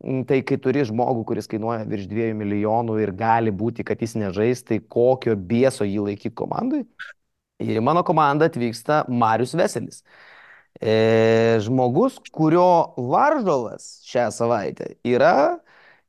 Tai 0.00 0.38
kai 0.48 0.56
turi 0.60 0.84
žmogų, 0.88 1.26
kuris 1.28 1.48
kainuoja 1.48 1.84
virš 1.88 2.06
2 2.08 2.30
milijonų 2.36 2.98
ir 3.02 3.14
gali 3.16 3.52
būti, 3.52 3.84
kad 3.84 4.00
jis 4.00 4.14
nežais, 4.16 4.62
tai 4.64 4.78
kokio 4.80 5.34
bieso 5.36 5.84
jį 5.84 6.06
laikyti 6.06 6.36
komandai? 6.36 6.86
Ir 7.60 7.80
į 7.80 7.84
mano 7.84 8.00
komandą 8.04 8.48
atvyksta 8.48 9.02
Marius 9.08 9.52
Veselis. 9.56 10.00
E, 10.80 11.60
žmogus, 11.60 12.16
kurio 12.32 12.94
varžovas 12.96 13.98
šią 14.08 14.30
savaitę 14.32 14.94
yra 15.04 15.60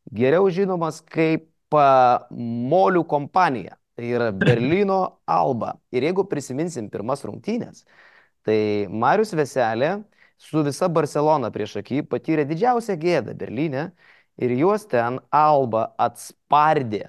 geriau 0.10 0.50
žinomas 0.50 1.02
kaip 1.06 1.48
Molių 1.72 3.06
kompanija. 3.08 3.78
Tai 3.96 4.08
yra 4.08 4.32
Berlyno 4.42 5.22
Alba. 5.30 5.78
Ir 5.96 6.04
jeigu 6.04 6.26
prisiminsim 6.28 6.90
pirmas 6.92 7.24
rungtynės, 7.24 7.86
tai 8.44 8.88
Marius 8.92 9.32
Veselė 9.38 10.02
su 10.42 10.64
visa 10.66 10.90
Barcelona 10.92 11.52
prieš 11.54 11.78
akį 11.80 12.02
patyrė 12.12 12.44
didžiausią 12.50 12.98
gėdą 13.00 13.38
Berlyne 13.40 13.86
ir 14.42 14.56
juos 14.58 14.84
ten 14.90 15.22
Alba 15.32 15.92
atspardė 16.02 17.06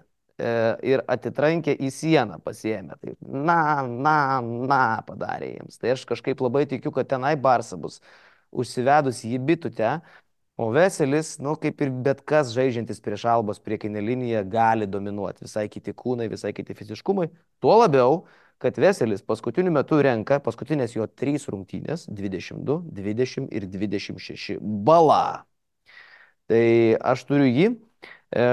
ir 0.83 1.03
atitrankė 1.11 1.75
į 1.79 1.91
sieną 1.93 2.39
pasiemė. 2.45 2.97
Tai 3.01 3.15
na, 3.23 3.59
na, 3.87 4.17
na 4.43 4.83
padarė 5.07 5.53
jiems. 5.57 5.79
Tai 5.79 5.93
aš 5.95 6.05
kažkaip 6.09 6.41
labai 6.43 6.65
tikiu, 6.71 6.93
kad 6.95 7.09
tenai 7.11 7.35
Barsa 7.41 7.79
bus 7.81 8.01
užsivedus 8.53 9.23
į 9.29 9.39
bitutę, 9.41 10.01
o 10.63 10.71
Veselis, 10.75 11.35
nu 11.43 11.55
kaip 11.61 11.81
ir 11.83 11.91
bet 12.05 12.23
kas 12.29 12.53
žaidžiantis 12.55 13.03
prieš 13.03 13.27
Albos 13.33 13.61
priekinę 13.63 14.03
liniją, 14.05 14.45
gali 14.51 14.87
dominuoti. 14.87 15.45
Visai 15.47 15.67
kiti 15.73 15.95
kūnai, 15.97 16.29
visai 16.31 16.53
kiti 16.57 16.77
fiziškumai. 16.79 17.29
Tuo 17.63 17.77
labiau, 17.81 18.23
kad 18.63 18.79
Veselis 18.79 19.25
paskutiniu 19.27 19.75
metu 19.75 19.99
renka 20.05 20.39
paskutinės 20.45 20.95
jo 20.97 21.07
trys 21.07 21.49
rungtynės- 21.51 22.07
22, 22.19 22.79
20 22.87 23.49
ir 23.51 23.67
26 23.67 24.59
balą. 24.61 25.43
Tai 26.49 26.65
aš 27.13 27.25
turiu 27.27 27.49
jį. 27.51 27.69
E, 28.37 28.47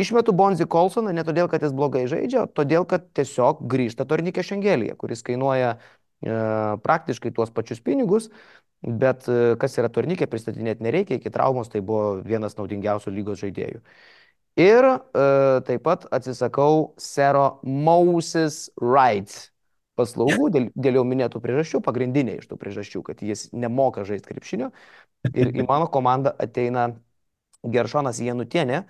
Išmetu 0.00 0.32
Bonzi 0.32 0.64
Kolsoną 0.64 1.12
ne 1.12 1.22
todėl, 1.22 1.48
kad 1.52 1.62
jis 1.62 1.74
blogai 1.76 2.06
žaidžia, 2.08 2.46
todėl, 2.56 2.86
kad 2.88 3.12
tiesiog 3.14 3.60
grįžta 3.68 4.06
Tornikė 4.08 4.42
Šengelija, 4.42 4.96
kuris 4.96 5.22
kainuoja 5.22 5.76
praktiškai 6.22 7.32
tuos 7.34 7.50
pačius 7.50 7.82
pinigus, 7.82 8.28
bet 8.82 9.28
e, 9.30 9.54
kas 9.60 9.78
yra 9.78 9.90
Tornikė 9.92 10.26
pristatinėti 10.30 10.84
nereikia, 10.84 11.18
iki 11.20 11.30
traumos 11.32 11.70
tai 11.70 11.82
buvo 11.86 12.20
vienas 12.26 12.56
naudingiausių 12.58 13.14
lygos 13.14 13.42
žaidėjų. 13.42 13.82
Ir 14.60 14.88
e, 14.88 14.98
taip 15.68 15.84
pat 15.86 16.04
atsisakau 16.12 16.92
Sero 17.00 17.60
Moses 17.62 18.66
Wright 18.80 19.52
paslaugų 19.96 20.50
dėl, 20.52 20.68
dėl 20.74 20.98
jau 21.00 21.06
minėtų 21.06 21.40
priežasčių, 21.44 21.80
pagrindinė 21.84 22.38
iš 22.40 22.50
tų 22.50 22.58
priežasčių, 22.60 23.04
kad 23.06 23.22
jis 23.22 23.48
nemoka 23.52 24.04
žaisti 24.08 24.32
krepšinio 24.32 24.70
ir 25.30 25.52
į 25.52 25.66
mano 25.68 25.86
komandą 25.92 26.32
ateina 26.42 26.90
Geršonas 27.62 28.18
Janutienė, 28.24 28.82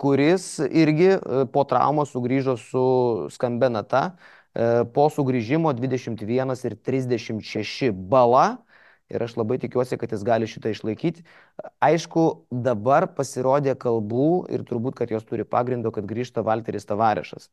kuris 0.00 0.48
irgi 0.66 1.14
po 1.52 1.64
traumos 1.68 2.10
sugrįžo 2.12 2.56
su 2.60 2.84
skambia 3.32 3.70
nata, 3.72 4.02
po 4.94 5.08
sugrįžimo 5.12 5.72
21 5.76 6.64
ir 6.64 6.76
36 6.88 7.90
bala. 7.92 8.46
Ir 9.06 9.22
aš 9.22 9.36
labai 9.38 9.54
tikiuosi, 9.62 9.94
kad 10.00 10.10
jis 10.10 10.24
gali 10.26 10.48
šitą 10.50 10.72
išlaikyti. 10.74 11.22
Aišku, 11.84 12.22
dabar 12.50 13.06
pasirodė 13.14 13.76
kalbų 13.78 14.48
ir 14.50 14.64
turbūt, 14.66 14.96
kad 14.98 15.12
jos 15.14 15.22
turi 15.28 15.44
pagrindo, 15.46 15.92
kad 15.94 16.08
grįžta 16.10 16.42
Valteris 16.42 16.88
Tavarešas. 16.88 17.46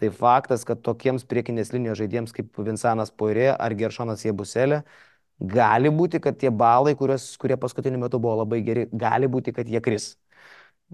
Tai 0.00 0.10
faktas, 0.16 0.64
kad 0.66 0.80
tokiems 0.82 1.26
priekinės 1.30 1.70
linijos 1.74 2.00
žaidėjams 2.00 2.34
kaip 2.34 2.58
Vinsanas 2.66 3.12
Poirė 3.14 3.52
ar 3.52 3.76
Geršonas 3.78 4.24
Jebuselė, 4.26 4.80
gali 5.38 5.92
būti, 5.94 6.18
kad 6.24 6.40
tie 6.40 6.50
balai, 6.50 6.96
kurios, 6.98 7.36
kurie 7.38 7.60
paskutiniu 7.60 8.00
metu 8.02 8.18
buvo 8.18 8.40
labai 8.40 8.62
geri, 8.66 8.88
gali 8.90 9.30
būti, 9.30 9.54
kad 9.54 9.70
jie 9.70 9.78
kris. 9.84 10.14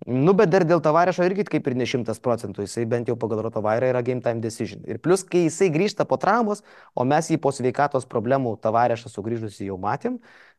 Nu, 0.04 0.34
bet 0.36 0.50
dar 0.52 0.66
dėl 0.68 0.82
tavarešo 0.84 1.24
irgi 1.24 1.46
kaip 1.48 1.68
ir 1.70 1.74
ne 1.78 1.86
šimtas 1.88 2.20
procentų, 2.20 2.66
jisai 2.66 2.84
bent 2.88 3.08
jau 3.08 3.16
pagal 3.16 3.40
rotovairą 3.46 3.88
yra 3.94 4.02
game 4.04 4.20
time 4.20 4.42
decision. 4.44 4.82
Ir 4.84 5.00
plus, 5.00 5.22
kai 5.24 5.46
jisai 5.46 5.70
grįžta 5.72 6.04
po 6.04 6.18
traumos, 6.20 6.60
o 6.92 7.06
mes 7.08 7.30
jį 7.32 7.38
po 7.40 7.52
sveikatos 7.54 8.04
problemų 8.10 8.58
tavarešą 8.60 9.08
sugrįžusi 9.08 9.70
jau 9.70 9.78
matėm, 9.80 10.18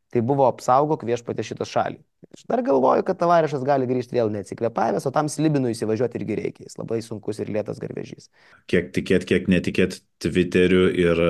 tai 0.10 0.24
buvo 0.26 0.48
apsaugok 0.50 1.04
viešpatė 1.06 1.46
šitą 1.46 1.68
šalį. 1.70 2.00
Aš 2.34 2.48
dar 2.50 2.64
galvoju, 2.66 3.04
kad 3.06 3.20
tavarešas 3.20 3.62
gali 3.68 3.86
grįžti 3.86 4.18
vėl 4.18 4.32
neatsikvėpavęs, 4.34 5.06
o 5.06 5.12
tam 5.14 5.30
slibinui 5.30 5.76
įsivažiuoti 5.76 6.18
irgi 6.18 6.38
reikia. 6.40 6.66
Jis 6.66 6.80
labai 6.80 7.04
sunkus 7.06 7.38
ir 7.44 7.52
lėtas 7.54 7.78
garvežys. 7.84 8.32
Kiek 8.72 8.90
tikėt, 8.96 9.28
kiek 9.30 9.52
netikėt 9.52 10.00
Twitteriu 10.24 10.88
ir, 10.90 11.22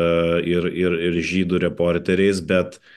ir, 0.47 0.69
ir, 0.71 0.95
ir 1.09 1.19
žydų 1.27 1.59
reporteriais, 1.65 2.39
bet 2.39 2.79
uh, 2.79 2.93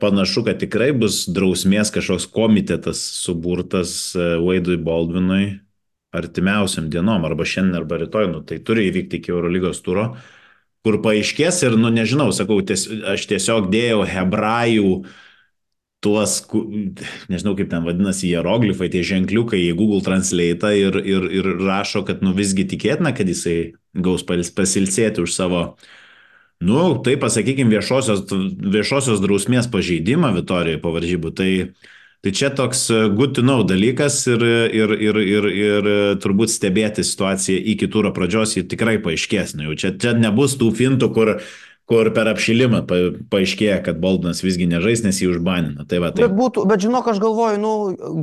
panašu, 0.00 0.44
kad 0.44 0.58
tikrai 0.60 0.90
bus 0.92 1.24
drausmės 1.32 1.90
kažkoks 1.94 2.28
komitetas 2.28 3.00
suburtas 3.22 4.14
e, 4.14 4.36
Wade'ui 4.42 4.76
Baldwinui 4.84 5.44
artimiausiam 6.16 6.90
dienom, 6.92 7.24
arba 7.24 7.44
šiandien, 7.44 7.80
arba 7.80 7.98
rytoj, 8.00 8.28
nu, 8.32 8.42
tai 8.44 8.60
turi 8.64 8.86
įvykti 8.90 9.20
iki 9.20 9.32
Eurolygos 9.32 9.82
turo, 9.84 10.10
kur 10.84 11.00
paaiškės 11.04 11.62
ir, 11.66 11.76
nu 11.80 11.90
nežinau, 11.92 12.30
sakau, 12.36 12.60
ties, 12.64 12.86
aš 13.08 13.26
tiesiog 13.32 13.68
dėjau 13.72 14.04
hebrajų 14.08 14.92
tuos, 16.04 16.38
nežinau 17.32 17.56
kaip 17.58 17.72
ten 17.72 17.84
vadinasi, 17.84 18.30
hieroglifai, 18.30 18.88
tie 18.92 19.02
ženkliukai 19.04 19.60
į 19.66 19.74
Google 19.76 20.04
Translate 20.04 20.72
ir, 20.78 21.00
ir, 21.00 21.28
ir 21.40 21.52
rašo, 21.64 22.04
kad 22.06 22.22
nu 22.24 22.36
visgi 22.36 22.68
tikėtina, 22.68 23.12
kad 23.16 23.28
jisai 23.28 23.74
gaus 23.96 24.24
pasilsėti 24.24 25.24
už 25.24 25.34
savo 25.34 25.62
uh, 25.72 25.94
nu, 26.64 26.96
tai 27.04 27.16
pasakykime, 27.20 27.76
viešosios, 27.76 28.24
viešosios 28.76 29.20
drausmės 29.24 29.68
pažeidimą 29.72 30.32
Vitorijoje 30.38 30.80
po 30.80 30.94
varžybų, 30.94 31.32
tai, 31.36 31.50
tai 32.24 32.32
čia 32.32 32.50
toks 32.54 32.88
good 33.16 33.36
to 33.36 33.44
know 33.44 33.66
dalykas 33.66 34.22
ir, 34.30 34.44
ir, 34.72 34.96
ir, 34.96 35.20
ir, 35.20 35.50
ir 35.52 35.90
turbūt 36.22 36.54
stebėti 36.54 37.04
situaciją 37.04 37.60
iki 37.74 37.90
turo 37.92 38.14
pradžios, 38.16 38.56
ji 38.56 38.66
tikrai 38.68 38.96
paaiškės. 39.04 39.56
Nu, 39.60 39.76
čia, 39.76 39.92
čia 40.00 40.16
nebus 40.16 40.56
tų 40.60 40.72
fintų, 40.80 41.12
kur 41.12 41.36
kur 41.86 42.08
per 42.14 42.26
apšilimą 42.32 42.80
pa, 42.88 42.96
paaiškėja, 43.30 43.78
kad 43.86 44.00
Boldonas 44.02 44.42
visgi 44.42 44.66
nežais, 44.66 45.04
nes 45.04 45.20
jį 45.22 45.30
užbanino. 45.36 45.86
Tai 45.86 46.00
va, 46.02 46.10
tai... 46.10 46.24
Bet, 46.24 46.34
būtų, 46.34 46.64
bet 46.66 46.82
žinok, 46.82 47.12
aš 47.12 47.20
galvoju, 47.22 47.60
nu, 47.62 47.74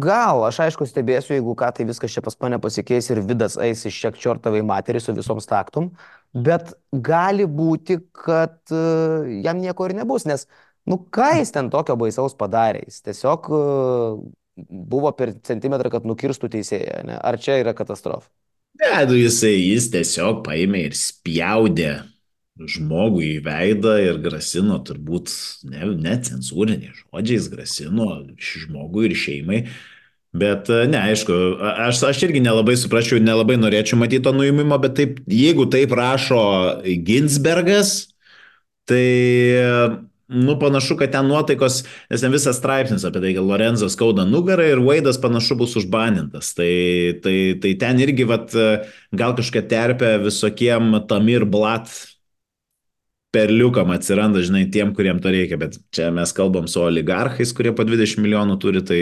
gal, 0.03 0.43
aš 0.49 0.59
aišku 0.65 0.87
stebėsiu, 0.89 1.37
jeigu 1.37 1.55
ką, 1.59 1.71
tai 1.77 1.87
viskas 1.87 2.11
čia 2.11 2.23
pas 2.25 2.35
mane 2.43 2.59
pasikeis 2.63 3.07
ir 3.13 3.23
vidas 3.23 3.55
eis 3.55 3.85
iš 3.87 4.01
šiek 4.03 4.19
čiortavai 4.19 4.65
materį 4.67 5.03
su 5.03 5.15
visom 5.15 5.39
staktum, 5.43 5.93
bet 6.35 6.75
gali 6.91 7.47
būti, 7.47 8.01
kad 8.25 8.59
uh, 8.75 9.31
jam 9.47 9.63
nieko 9.63 9.87
ir 9.87 9.95
nebus, 10.01 10.27
nes, 10.27 10.43
nu, 10.89 10.99
ką 10.99 11.31
jis 11.39 11.55
ten 11.55 11.71
tokio 11.71 11.95
baisaus 11.99 12.35
padarė, 12.35 12.83
jis 12.89 12.99
tiesiog 13.07 13.51
uh, 13.55 14.23
buvo 14.59 15.15
per 15.15 15.37
centimetrą, 15.39 15.95
kad 15.95 16.07
nukirstų 16.07 16.51
teisėją, 16.51 17.05
ne? 17.07 17.15
ar 17.15 17.39
čia 17.39 17.61
yra 17.63 17.71
katastrofa? 17.77 18.27
Ne, 18.81 19.05
nu 19.07 19.15
jisai, 19.15 19.55
jis 19.55 19.87
tiesiog 19.93 20.43
paėmė 20.43 20.89
ir 20.89 20.97
spjaudė 20.97 21.93
žmogui 22.59 23.37
į 23.37 23.41
veidą 23.47 23.95
ir 24.01 24.19
grasino 24.21 24.77
turbūt 24.85 25.31
ne, 25.65 25.87
ne 25.97 26.13
cenzūriniais 26.21 27.01
žodžiais, 27.01 27.49
grasino 27.49 28.07
žmogui 28.37 29.09
ir 29.09 29.17
šeimai. 29.17 29.65
Bet 30.33 30.69
ne, 30.89 30.97
aišku, 30.97 31.33
aš, 31.61 31.99
aš 32.09 32.23
irgi 32.25 32.41
nelabai 32.41 32.73
suprasčiau, 32.79 33.21
nelabai 33.21 33.53
norėčiau 33.59 33.99
matyti 34.01 34.23
to 34.25 34.31
nuimimo, 34.33 34.79
bet 34.81 34.95
taip, 34.97 35.19
jeigu 35.29 35.67
taip 35.69 35.93
rašo 35.93 36.41
Ginsbergas, 37.05 37.91
tai, 38.89 39.03
nu, 40.33 40.55
panašu, 40.57 40.97
kad 40.97 41.13
ten 41.13 41.29
nuotaikos, 41.29 41.83
nes 42.09 42.25
ten 42.25 42.33
visas 42.33 42.57
straipsnis 42.57 43.05
apie 43.05 43.21
tai, 43.21 43.35
kad 43.37 43.45
Lorenzo 43.45 43.91
skauda 43.93 44.25
nugarą 44.25 44.65
ir 44.71 44.81
Vaidas 44.81 45.21
panašu 45.21 45.59
bus 45.61 45.77
užbanintas. 45.77 46.49
Tai, 46.57 46.73
tai, 47.21 47.37
tai 47.61 47.75
ten 47.85 48.01
irgi, 48.01 48.25
vat, 48.25 48.57
gal 49.13 49.37
kažkokia 49.37 49.69
terpė 49.69 50.15
visokiem 50.25 50.97
Tamir 51.05 51.45
Blat 51.45 51.93
perliukam 53.33 53.89
atsiranda, 53.93 54.43
žinai, 54.45 54.67
tiem, 54.71 54.93
kuriem 54.95 55.19
to 55.21 55.31
reikia, 55.33 55.57
bet 55.61 55.79
čia 55.95 56.11
mes 56.13 56.31
kalbam 56.35 56.67
su 56.69 56.83
oligarchais, 56.83 57.53
kurie 57.55 57.73
po 57.75 57.85
20 57.87 58.21
milijonų 58.21 58.59
turi, 58.61 58.83
tai, 58.85 59.01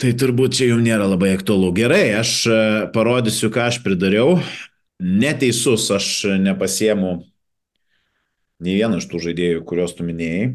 tai 0.00 0.12
turbūt 0.18 0.54
čia 0.60 0.70
jums 0.70 0.86
nėra 0.86 1.08
labai 1.10 1.32
aktualu. 1.34 1.72
Gerai, 1.76 2.04
aš 2.20 2.34
e, 2.46 2.60
parodysiu, 2.94 3.50
ką 3.52 3.66
aš 3.72 3.80
pridariau. 3.84 4.38
Neteisus, 5.00 5.88
aš 5.96 6.12
nepasiemu 6.38 7.16
nei 8.60 8.76
vieno 8.76 9.00
iš 9.00 9.08
tų 9.10 9.22
žaidėjų, 9.26 9.64
kuriuos 9.66 9.96
tu 9.96 10.06
minėjai. 10.06 10.52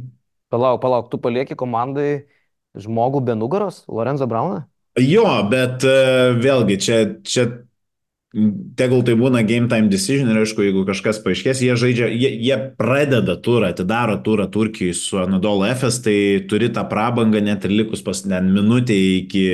Palauk, 0.53 0.79
palauk, 0.83 1.09
tu 1.11 1.19
palieki 1.19 1.57
komandai 1.57 2.29
žmogų 2.77 3.23
be 3.25 3.35
nugaros, 3.35 3.81
Lorenzo 3.89 4.27
Brauną? 4.29 4.63
Jo, 5.01 5.25
bet 5.51 5.83
uh, 5.83 6.37
vėlgi, 6.39 6.77
čia, 6.79 6.99
čia 7.27 7.47
tegul 8.75 9.03
tai 9.07 9.15
būna 9.19 9.43
game 9.47 9.69
time 9.71 9.87
decision 9.91 10.29
ir 10.31 10.41
aišku, 10.41 10.63
jeigu 10.65 10.83
kažkas 10.87 11.21
paaiškės, 11.23 11.61
jie 11.63 11.75
žaidžia, 11.79 12.09
jie, 12.11 12.31
jie 12.43 12.57
pradeda 12.79 13.37
turą, 13.39 13.71
atidaro 13.71 14.17
turą 14.25 14.49
Turkijai 14.51 14.95
su 14.97 15.19
Anadolu 15.21 15.67
FS, 15.69 16.01
tai 16.03 16.17
turi 16.49 16.71
tą 16.75 16.83
prabangą 16.91 17.41
net 17.43 17.67
ir 17.67 17.75
likus 17.75 18.03
pas 18.05 18.25
net 18.27 18.47
minutę 18.47 18.95
iki, 18.95 19.45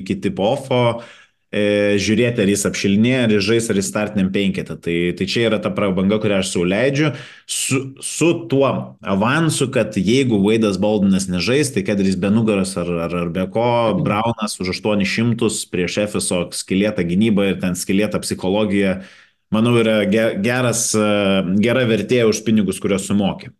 iki 0.00 0.16
tip-offo. 0.24 0.82
e, 1.00 1.21
žiūrėti, 1.52 2.40
ar 2.40 2.48
jis 2.48 2.64
apšilinėja, 2.64 3.24
ar 3.26 3.32
jis 3.34 3.44
žais, 3.44 3.66
ar 3.68 3.76
jis 3.76 3.88
startiniam 3.90 4.30
penketą. 4.32 4.78
Tai, 4.80 4.94
tai 5.18 5.26
čia 5.28 5.44
yra 5.50 5.58
ta 5.60 5.72
prabanga, 5.74 6.16
kurią 6.22 6.38
aš 6.40 6.52
sauliaidžiu, 6.54 7.10
su, 7.44 7.80
su 8.00 8.30
tuo 8.48 8.70
avansu, 9.04 9.68
kad 9.74 9.98
jeigu 10.00 10.40
Vaidas 10.40 10.80
Baldinas 10.80 11.28
nežais, 11.28 11.74
tai 11.74 11.84
kad 11.84 12.00
jis 12.00 12.16
be 12.16 12.32
nugaros 12.32 12.72
ar, 12.80 12.88
ar, 13.04 13.18
ar 13.24 13.28
be 13.34 13.44
ko, 13.52 13.66
Braunas 14.00 14.56
už 14.64 14.72
800 14.78 15.68
prieš 15.72 16.00
Efeso 16.06 16.46
skilėtą 16.56 17.04
gynybą 17.04 17.50
ir 17.50 17.60
ten 17.60 17.76
skilėtą 17.76 18.22
psichologiją, 18.24 19.02
manau, 19.52 19.76
yra 19.84 20.02
geras, 20.08 20.88
gera 21.60 21.84
vertė 21.88 22.24
už 22.30 22.44
pinigus, 22.48 22.80
kuriuos 22.80 23.10
sumokė. 23.10 23.52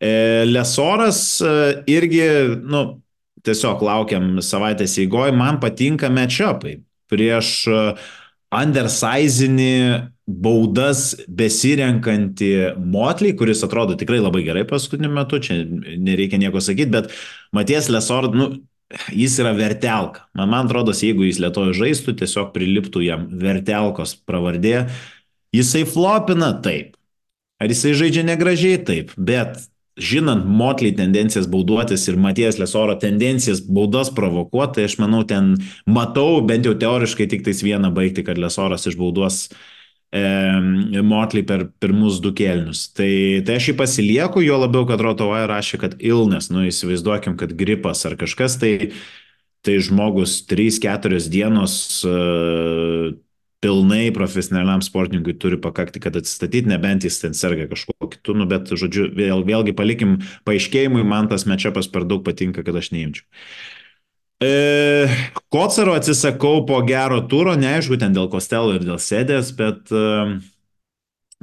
E, 0.00 0.46
Lesoras 0.48 1.42
e, 1.44 1.56
irgi, 1.92 2.24
nu, 2.64 3.02
tiesiog 3.44 3.82
laukiam 3.84 4.38
savaitės 4.40 4.96
įgoj, 5.04 5.34
man 5.36 5.60
patinka 5.60 6.08
matchupai 6.08 6.78
prieš 7.10 7.52
e, 7.68 7.82
undersizinį 8.54 9.74
baudas 10.30 11.12
besirenkantį 11.26 12.50
Motley, 12.78 13.34
kuris 13.38 13.64
atrodo 13.66 13.96
tikrai 13.98 14.20
labai 14.22 14.42
gerai 14.46 14.64
paskutiniu 14.68 15.10
metu, 15.14 15.40
čia 15.42 15.60
nereikia 15.66 16.38
nieko 16.38 16.62
sakyti, 16.62 16.92
bet 16.94 17.14
Maties 17.56 17.90
Lesord, 17.90 18.36
nu, 18.38 18.50
jis 19.14 19.38
yra 19.42 19.52
vertelka. 19.58 20.26
Man, 20.34 20.50
man 20.52 20.70
atrodo, 20.70 20.94
jeigu 20.94 21.26
jis 21.26 21.40
lietojo 21.42 21.74
žaistų, 21.78 22.16
tiesiog 22.22 22.52
priliptų 22.54 23.04
jam 23.06 23.26
vertelkos 23.42 24.16
pravardė. 24.26 24.88
Jisai 25.54 25.84
flopina 25.88 26.52
taip. 26.62 26.96
Ar 27.60 27.70
jisai 27.70 27.92
žaidžia 27.98 28.24
negražiai 28.24 28.80
taip, 28.86 29.12
bet 29.18 29.58
žinant 30.00 30.46
Motley 30.48 30.92
tendencijas 30.96 31.48
bauduotis 31.50 32.06
ir 32.08 32.18
Matijas 32.20 32.58
Lesoro 32.58 32.96
tendencijas 33.00 33.60
baudas 33.68 34.10
provokuoti, 34.14 34.78
tai 34.78 34.88
aš 34.88 34.96
manau, 35.02 35.22
ten 35.28 35.52
matau 35.86 36.40
bent 36.46 36.66
jau 36.66 36.74
teoriškai 36.78 37.28
tik 37.30 37.44
tais 37.46 37.62
vieną 37.64 37.92
baigti, 37.94 38.24
kad 38.26 38.40
Lesoras 38.40 38.88
išbauduos 38.88 39.42
e, 40.12 40.24
Motley 41.06 41.44
per 41.46 41.68
pirmus 41.82 42.20
du 42.24 42.32
kelnius. 42.36 42.88
Tai, 42.96 43.12
tai 43.46 43.60
aš 43.60 43.70
jį 43.70 43.78
pasilieku, 43.78 44.44
jo 44.44 44.60
labiau, 44.64 44.86
kad 44.88 45.02
Rotovai 45.04 45.44
rašė, 45.50 45.82
kad 45.84 45.98
ilnes, 46.00 46.50
nu 46.54 46.64
įsivaizduokim, 46.70 47.36
kad 47.40 47.54
gripas 47.58 48.06
ar 48.08 48.16
kažkas, 48.20 48.58
tai, 48.62 48.92
tai 49.66 49.80
žmogus 49.84 50.40
3-4 50.50 51.20
dienos 51.30 51.74
e, 52.08 52.16
pilnai 53.60 54.08
profesionaliam 54.16 54.80
sportininkui 54.84 55.34
turi 55.40 55.58
pakakti, 55.60 56.00
kad 56.00 56.16
atsistatyti, 56.16 56.68
nebent 56.70 57.04
jis 57.04 57.20
ten 57.20 57.36
serga 57.36 57.66
kažkuo 57.70 58.08
kitu, 58.12 58.34
nu, 58.38 58.46
bet, 58.48 58.72
žodžiu, 58.72 59.10
vėl, 59.16 59.44
vėlgi 59.44 59.74
palikim 59.76 60.16
paaiškėjimui, 60.48 61.04
man 61.06 61.28
tas 61.28 61.44
mečapas 61.48 61.90
per 61.92 62.08
daug 62.08 62.24
patinka, 62.26 62.64
kad 62.66 62.80
aš 62.80 62.90
neimčiau. 62.94 63.28
E, 64.40 64.52
Kocaro 65.52 65.92
atsisakau 65.98 66.64
po 66.68 66.80
gero 66.88 67.20
turo, 67.28 67.52
neaišku, 67.60 68.00
ten 68.00 68.16
dėl 68.16 68.30
Kostelo 68.32 68.72
ir 68.78 68.86
dėl 68.88 68.96
Sėdės, 68.96 69.52
bet, 69.56 69.92
e, 69.92 70.40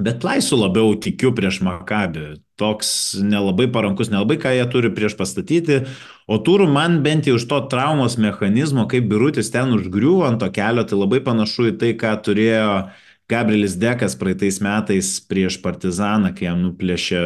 bet 0.02 0.26
Laisų 0.26 0.58
labiau 0.64 0.98
tikiu 0.98 1.30
prieš 1.36 1.62
Makabį 1.62 2.40
toks 2.58 2.90
nelabai 3.22 3.68
parankus, 3.72 4.10
nelabai 4.12 4.38
ką 4.42 4.52
jie 4.56 4.64
turi 4.72 4.90
prieš 4.94 5.16
pastatyti. 5.18 5.82
O 6.28 6.40
turų 6.42 6.68
man 6.70 7.00
bent 7.04 7.28
jau 7.30 7.38
iš 7.38 7.46
to 7.50 7.60
traumos 7.70 8.18
mechanizmo, 8.20 8.88
kaip 8.90 9.06
birutis 9.10 9.52
ten 9.54 9.72
užgriuvo 9.76 10.26
ant 10.28 10.42
to 10.42 10.50
kelio, 10.54 10.84
tai 10.84 10.98
labai 10.98 11.22
panašu 11.24 11.70
į 11.72 11.76
tai, 11.80 11.94
ką 11.98 12.16
turėjo 12.26 12.72
Gabrielis 13.28 13.76
Dekas 13.76 14.16
praeitais 14.16 14.56
metais 14.64 15.08
prieš 15.28 15.58
Partizaną, 15.60 16.32
kai 16.36 16.46
jam 16.48 16.62
nuplėšė 16.64 17.24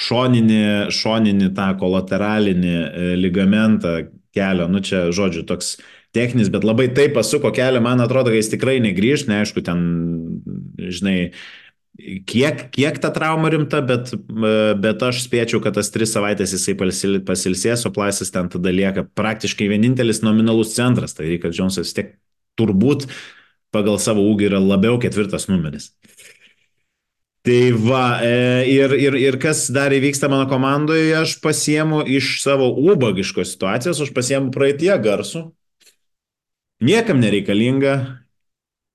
šoninį, 0.00 0.62
šoninį 0.96 1.50
tą 1.56 1.66
kolateralinį 1.80 2.76
e, 2.76 3.10
ligamentą 3.20 3.98
kelio. 4.34 4.70
Nu 4.72 4.80
čia, 4.80 5.10
žodžiu, 5.12 5.44
toks 5.44 5.76
techninis, 6.16 6.48
bet 6.52 6.64
labai 6.64 6.88
taip 6.96 7.12
pasuko 7.18 7.52
kelią, 7.52 7.82
man 7.84 8.00
atrodo, 8.00 8.32
kad 8.32 8.40
jis 8.40 8.52
tikrai 8.54 8.78
negrįž, 8.84 9.26
neaišku, 9.28 9.64
ten, 9.66 9.84
žinai, 10.78 11.18
kiek, 11.98 12.66
kiek 12.74 12.98
ta 13.02 13.10
trauma 13.14 13.50
rimta, 13.52 13.80
bet, 13.86 14.12
bet 14.82 15.02
aš 15.06 15.22
spėčiau, 15.26 15.60
kad 15.64 15.76
tas 15.78 15.92
tris 15.94 16.14
savaitės 16.14 16.54
jisai 16.56 16.74
pasilsės, 17.26 17.86
o 17.86 17.92
Plaisas 17.94 18.32
ten 18.34 18.50
tada 18.52 18.72
lieka 18.74 19.06
praktiškai 19.14 19.70
vienintelis 19.70 20.22
nominalus 20.26 20.74
centras. 20.74 21.14
Tai 21.14 21.28
Rikas 21.28 21.54
Džonsas 21.56 21.86
vis 21.86 21.96
tiek 21.96 22.14
turbūt 22.58 23.08
pagal 23.74 23.98
savo 24.02 24.24
ūgį 24.30 24.50
yra 24.50 24.62
labiau 24.62 24.98
ketvirtas 25.02 25.48
numeris. 25.50 25.92
Tai 27.44 27.60
va, 27.76 28.04
e, 28.24 28.36
ir, 28.72 28.94
ir, 28.96 29.16
ir 29.20 29.36
kas 29.36 29.66
dar 29.74 29.92
įvyksta 29.92 30.30
mano 30.32 30.46
komandoje, 30.48 31.10
aš 31.18 31.36
pasiemu 31.44 32.00
iš 32.08 32.38
savo 32.40 32.70
ubagiškos 32.72 33.52
situacijos, 33.52 34.00
aš 34.00 34.14
pasiemu 34.16 34.48
praeitie 34.54 34.94
garsų. 35.04 35.50
Niekam 36.84 37.20
nereikalinga, 37.20 38.23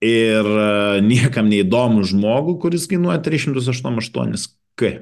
ir 0.03 0.47
e, 0.47 1.01
niekam 1.05 1.49
neįdomų 1.51 2.05
žmogų, 2.11 2.57
kuris 2.63 2.87
kainuoja 2.91 3.19
388 3.25 4.49
K. 4.79 4.93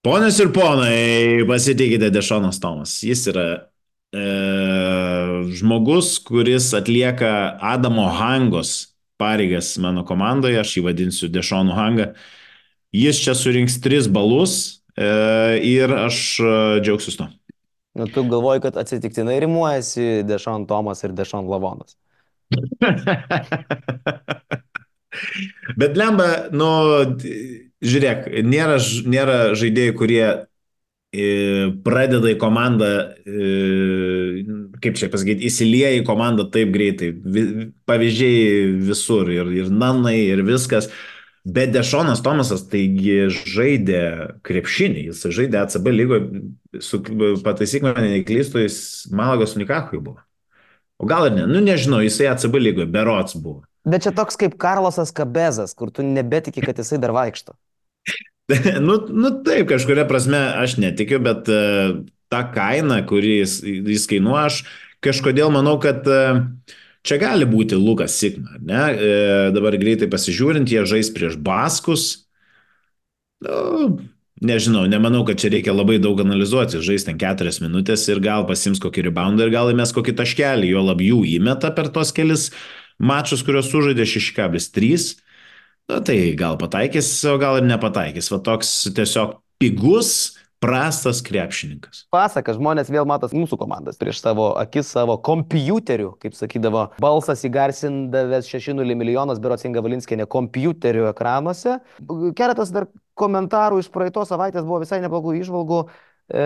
Ponios 0.00 0.38
ir 0.40 0.48
ponai, 0.56 1.44
pasitikite 1.48 2.08
Dešonas 2.12 2.60
Tomas. 2.62 2.94
Jis 3.04 3.26
yra 3.30 3.46
e, 4.16 4.24
žmogus, 5.60 6.14
kuris 6.24 6.70
atlieka 6.76 7.58
Adamo 7.60 8.08
Hangos 8.16 8.90
pareigas 9.20 9.74
mano 9.78 10.04
komandoje, 10.08 10.56
aš 10.60 10.78
jį 10.78 10.86
vadinsiu 10.88 11.28
Dešonu 11.32 11.76
Hangą. 11.76 12.14
Jis 12.96 13.20
čia 13.22 13.36
surinks 13.38 13.76
tris 13.84 14.08
balus 14.10 14.54
e, 14.96 15.60
ir 15.68 15.92
aš 16.06 16.22
e, 16.40 16.54
džiaugsiu 16.80 17.18
to. 17.18 17.28
Nu, 18.00 18.06
tu 18.08 18.24
galvoji, 18.24 18.62
kad 18.64 18.78
atsitiktinai 18.80 19.36
rimuojasi 19.44 20.22
Dešon 20.24 20.64
Tomas 20.70 21.04
ir 21.04 21.12
Dešon 21.12 21.50
Lavonas. 21.50 21.98
Bet 25.80 25.96
lemba, 25.98 26.26
nu, 26.54 26.68
žiūrėk, 27.82 28.28
nėra, 28.46 28.78
nėra 29.10 29.38
žaidėjų, 29.58 29.94
kurie 29.98 30.24
e, 30.30 30.32
pradeda 31.84 32.30
į 32.32 32.38
komandą, 32.40 32.90
e, 33.26 33.28
kaip 34.82 34.94
čia 35.00 35.10
pasakyti, 35.12 35.46
įsilieja 35.50 35.92
į 36.00 36.06
komandą 36.08 36.42
taip 36.52 36.68
greitai. 36.74 37.08
Pavyzdžiai 37.90 38.38
visur 38.90 39.24
ir, 39.34 39.46
ir 39.62 39.68
nanai 39.72 40.18
ir 40.28 40.40
viskas. 40.46 40.86
Bet 41.40 41.70
Dešonas 41.72 42.20
Tomasas 42.20 42.66
taigi 42.68 43.30
žaidė 43.32 44.02
krepšinį, 44.44 45.06
jis 45.08 45.24
žaidė 45.32 45.62
ACB 45.62 45.86
lygoje, 45.94 46.42
pataisyk 47.46 47.86
mane 47.86 48.10
neklystu, 48.18 48.60
jis 48.66 48.76
Malagos 49.16 49.56
Unikachui 49.56 50.02
buvo. 50.04 50.20
O 51.00 51.08
gal 51.08 51.30
ir 51.30 51.36
ne, 51.38 51.46
nu 51.48 51.62
nežinau, 51.64 52.02
jisai 52.04 52.28
ACB 52.34 52.58
lygoje, 52.60 52.88
berots 52.92 53.38
buvo. 53.40 53.62
Bet 53.88 54.04
čia 54.04 54.12
toks 54.12 54.36
kaip 54.40 54.58
Karlosas 54.60 55.14
Kabezas, 55.16 55.72
kur 55.76 55.88
tu 55.94 56.04
nebetiki, 56.04 56.60
kad 56.60 56.76
jisai 56.76 56.98
dar 57.00 57.14
vaikšto. 57.16 57.56
nu, 58.86 58.98
nu 59.08 59.30
taip, 59.46 59.64
kažkuria 59.70 60.04
prasme 60.08 60.40
aš 60.60 60.76
netikiu, 60.82 61.22
bet 61.24 61.48
uh, 61.48 62.02
ta 62.32 62.42
kaina, 62.52 63.00
kurį 63.08 63.38
jis, 63.38 63.56
jis 63.64 64.06
kainuoja, 64.10 64.50
aš 64.50 64.60
kažkodėl 65.04 65.48
manau, 65.54 65.78
kad 65.80 66.04
uh, 66.04 66.42
čia 67.06 67.16
gali 67.22 67.48
būti 67.48 67.78
Lukas 67.80 68.18
Sigma. 68.20 68.60
Ne? 68.60 68.82
Uh, 68.92 69.48
dabar 69.56 69.78
greitai 69.80 70.10
pasižiūrint, 70.12 70.68
jie 70.68 70.84
žais 70.84 71.08
prieš 71.16 71.40
Baskus. 71.40 72.10
Nu, 73.40 73.96
Nežinau, 74.40 74.86
nemanau, 74.88 75.20
kad 75.28 75.36
čia 75.36 75.50
reikia 75.52 75.74
labai 75.76 75.98
daug 76.00 76.20
analizuoti, 76.22 76.80
žais 76.80 77.04
ten 77.04 77.18
keturias 77.20 77.58
minutės 77.60 78.06
ir 78.08 78.22
gal 78.24 78.46
pasims 78.48 78.80
kokį 78.80 79.10
reboundą 79.10 79.44
ir 79.44 79.52
gal 79.52 79.68
įmes 79.68 79.92
kokį 79.92 80.14
taškelį, 80.16 80.70
jo 80.72 80.84
labiau 80.86 81.20
įmeta 81.28 81.68
per 81.76 81.90
tos 81.92 82.14
kelis 82.16 82.46
mačus, 82.96 83.44
kuriuos 83.44 83.68
sužaidė 83.68 84.08
6,3. 84.08 85.10
Na 85.92 85.98
tai 86.06 86.16
gal 86.40 86.56
pataikys, 86.56 87.10
o 87.28 87.36
gal 87.42 87.58
ir 87.60 87.68
nepataikys. 87.68 88.30
Va 88.32 88.38
toks 88.46 88.70
tiesiog 88.96 89.36
pigus, 89.60 90.38
prastas 90.60 91.22
krepšininkas. 91.24 92.04
Pasakas, 92.12 92.58
žmonės 92.60 92.90
vėl 92.92 93.04
matos 93.08 93.32
mūsų 93.36 93.56
komandas 93.60 94.00
prieš 94.00 94.20
savo 94.20 94.50
akis, 94.60 94.90
savo 94.92 95.16
kompiuterių, 95.24 96.12
kaip 96.20 96.36
sakydavo, 96.36 96.86
balsas 97.00 97.44
įgarsindavęs 97.48 98.48
6,0 98.52 98.96
milijonas, 99.00 99.40
berocinga 99.42 99.82
Valinskė, 99.84 100.20
ne 100.20 100.28
kompiuterių 100.30 101.08
ekranuose. 101.10 101.78
Keletas 102.36 102.72
dar 102.76 102.90
komentarų 103.20 103.80
iš 103.82 103.90
praeitos 103.92 104.32
savaitės 104.32 104.66
buvo 104.66 104.80
visai 104.84 105.00
neblogų 105.04 105.36
išvalgų. 105.40 105.84
E, 106.30 106.42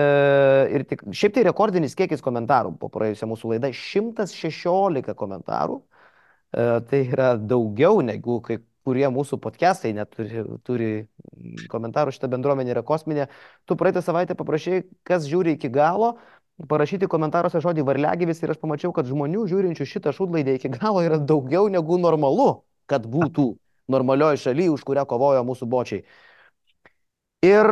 ir 0.75 0.85
tik, 0.89 1.03
šiaip 1.13 1.35
tai 1.35 1.43
rekordinis 1.45 1.97
kiekis 1.97 2.23
komentarų 2.25 2.75
po 2.81 2.89
praėjusią 2.93 3.29
mūsų 3.29 3.55
laidą- 3.55 3.71
116 3.81 5.13
komentarų. 5.17 5.81
E, 6.55 6.81
tai 6.89 7.01
yra 7.05 7.35
daugiau 7.37 8.01
negu 8.01 8.39
kai 8.41 8.59
kurie 8.85 9.07
mūsų 9.09 9.39
podcastai 9.41 9.93
neturi 9.97 10.43
turi 10.65 10.89
komentarų, 11.71 12.13
šitą 12.13 12.29
bendruomenę 12.29 12.75
yra 12.75 12.83
kosminė. 12.85 13.27
Tu 13.65 13.77
praeitą 13.77 14.03
savaitę 14.05 14.37
paprašai, 14.37 14.83
kas 15.03 15.25
žiūri 15.29 15.55
iki 15.57 15.71
galo, 15.73 16.15
parašyti 16.69 17.09
komentaruose 17.11 17.61
žodį 17.63 17.85
varliagyvis 17.87 18.43
ir 18.43 18.53
aš 18.53 18.61
pamačiau, 18.61 18.93
kad 18.95 19.09
žmonių 19.09 19.47
žiūrinčių 19.51 19.89
šitą 19.89 20.13
šūdlaidę 20.15 20.55
iki 20.59 20.71
galo 20.77 21.03
yra 21.05 21.17
daugiau 21.17 21.67
negu 21.71 21.97
normalu, 21.99 22.61
kad 22.87 23.07
būtų 23.09 23.49
normalioje 23.95 24.45
šalyje, 24.45 24.71
už 24.77 24.85
kurią 24.87 25.05
kovojo 25.09 25.43
mūsų 25.45 25.69
bočiai. 25.69 26.05
Ir 27.43 27.67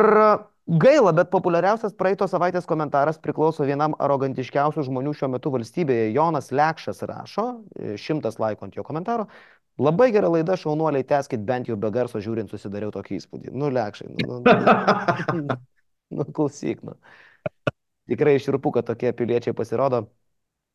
gaila, 0.67 1.11
bet 1.15 1.31
populiariausias 1.31 1.95
praeitos 1.97 2.31
savaitės 2.33 2.67
komentaras 2.67 3.19
priklauso 3.21 3.65
vienam 3.67 3.95
arogantiškiausių 4.03 4.85
žmonių 4.87 5.13
šiuo 5.17 5.29
metu 5.33 5.51
valstybėje. 5.53 6.11
Jonas 6.15 6.51
Lekšas 6.51 7.03
rašo, 7.09 7.47
šimtas 7.99 8.39
laikų 8.41 8.67
ant 8.67 8.79
jo 8.79 8.85
komentaro. 8.87 9.27
Labai 9.81 10.11
gera 10.13 10.29
laida, 10.29 10.55
šaunuoliai, 10.59 11.05
teskit 11.09 11.41
bent 11.47 11.67
jau 11.67 11.75
be 11.81 11.89
garso 11.91 12.21
žiūrint, 12.21 12.51
susidariau 12.51 12.91
tokį 12.93 13.17
įspūdį. 13.17 13.53
Nu, 13.57 13.71
Lekšai, 13.73 14.11
nu, 14.13 14.41
nu, 14.45 14.53
nu, 15.39 15.57
nu 16.19 16.27
klausyk, 16.37 16.83
nu. 16.85 16.93
Tikrai 18.11 18.35
iširpu, 18.37 18.73
kad 18.75 18.85
tokie 18.85 19.09
piliečiai 19.17 19.55
pasirodo 19.57 20.03